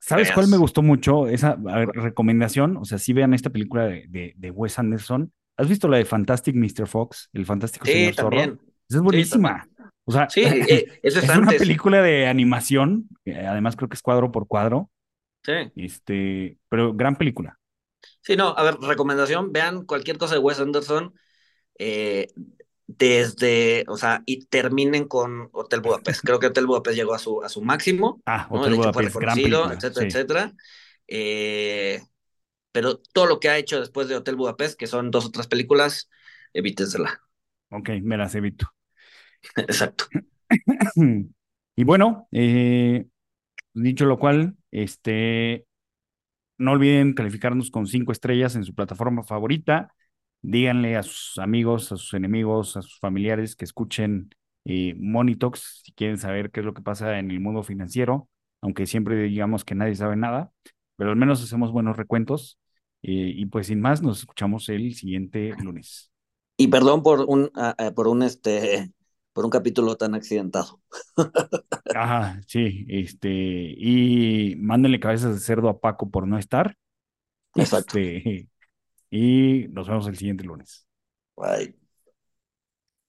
[0.00, 0.32] ¿Sabes Feas.
[0.32, 1.28] cuál me gustó mucho?
[1.28, 5.32] Esa a ver, recomendación, o sea, si vean esta película de, de, de Wes Anderson.
[5.56, 6.86] ¿Has visto la de Fantastic Mr.
[6.86, 7.30] Fox?
[7.32, 8.30] El fantástico Sí, señor zorro.
[8.30, 8.60] también.
[8.88, 9.68] Esa es buenísima.
[10.04, 11.58] o sea, Sí, eh, eso es, es una antes.
[11.58, 14.90] película de animación, que además creo que es cuadro por cuadro,
[15.44, 15.72] Sí.
[15.76, 17.58] este, pero gran película.
[18.22, 21.14] Sí, no, a ver, recomendación, vean cualquier cosa de Wes Anderson,
[21.78, 22.28] eh,
[22.86, 26.22] desde, o sea, y terminen con Hotel Budapest.
[26.24, 28.66] Creo que Hotel Budapest llegó a su, a su máximo, Ah, ¿no?
[28.66, 29.74] Hotel De hecho, fue Budapest, gran película.
[29.74, 30.06] etcétera, sí.
[30.06, 30.52] etcétera.
[31.08, 32.02] Eh,
[32.72, 35.46] pero todo lo que ha hecho después de Hotel Budapest, que son dos o tres
[35.48, 36.10] películas,
[36.54, 37.22] evítensela.
[37.70, 38.68] Ok, me las evito.
[39.56, 40.06] Exacto.
[41.76, 43.06] Y bueno, eh,
[43.74, 45.66] dicho lo cual, este,
[46.58, 49.94] no olviden calificarnos con cinco estrellas en su plataforma favorita.
[50.46, 54.28] Díganle a sus amigos, a sus enemigos, a sus familiares que escuchen
[54.66, 54.94] eh,
[55.38, 58.28] Talks si quieren saber qué es lo que pasa en el mundo financiero,
[58.60, 60.50] aunque siempre digamos que nadie sabe nada,
[60.96, 62.58] pero al menos hacemos buenos recuentos.
[63.02, 66.10] eh, y pues sin más, nos escuchamos el siguiente lunes.
[66.58, 68.92] Y perdón por un, ah, ah, por un, este,
[69.32, 70.78] por un capítulo tan accidentado.
[71.92, 76.76] Ajá, sí, este, y mándenle cabezas de cerdo a Paco por no estar.
[77.56, 77.98] Exacto.
[77.98, 78.48] Este,
[79.14, 80.86] y nos vemos el siguiente lunes.
[81.36, 81.74] Bye.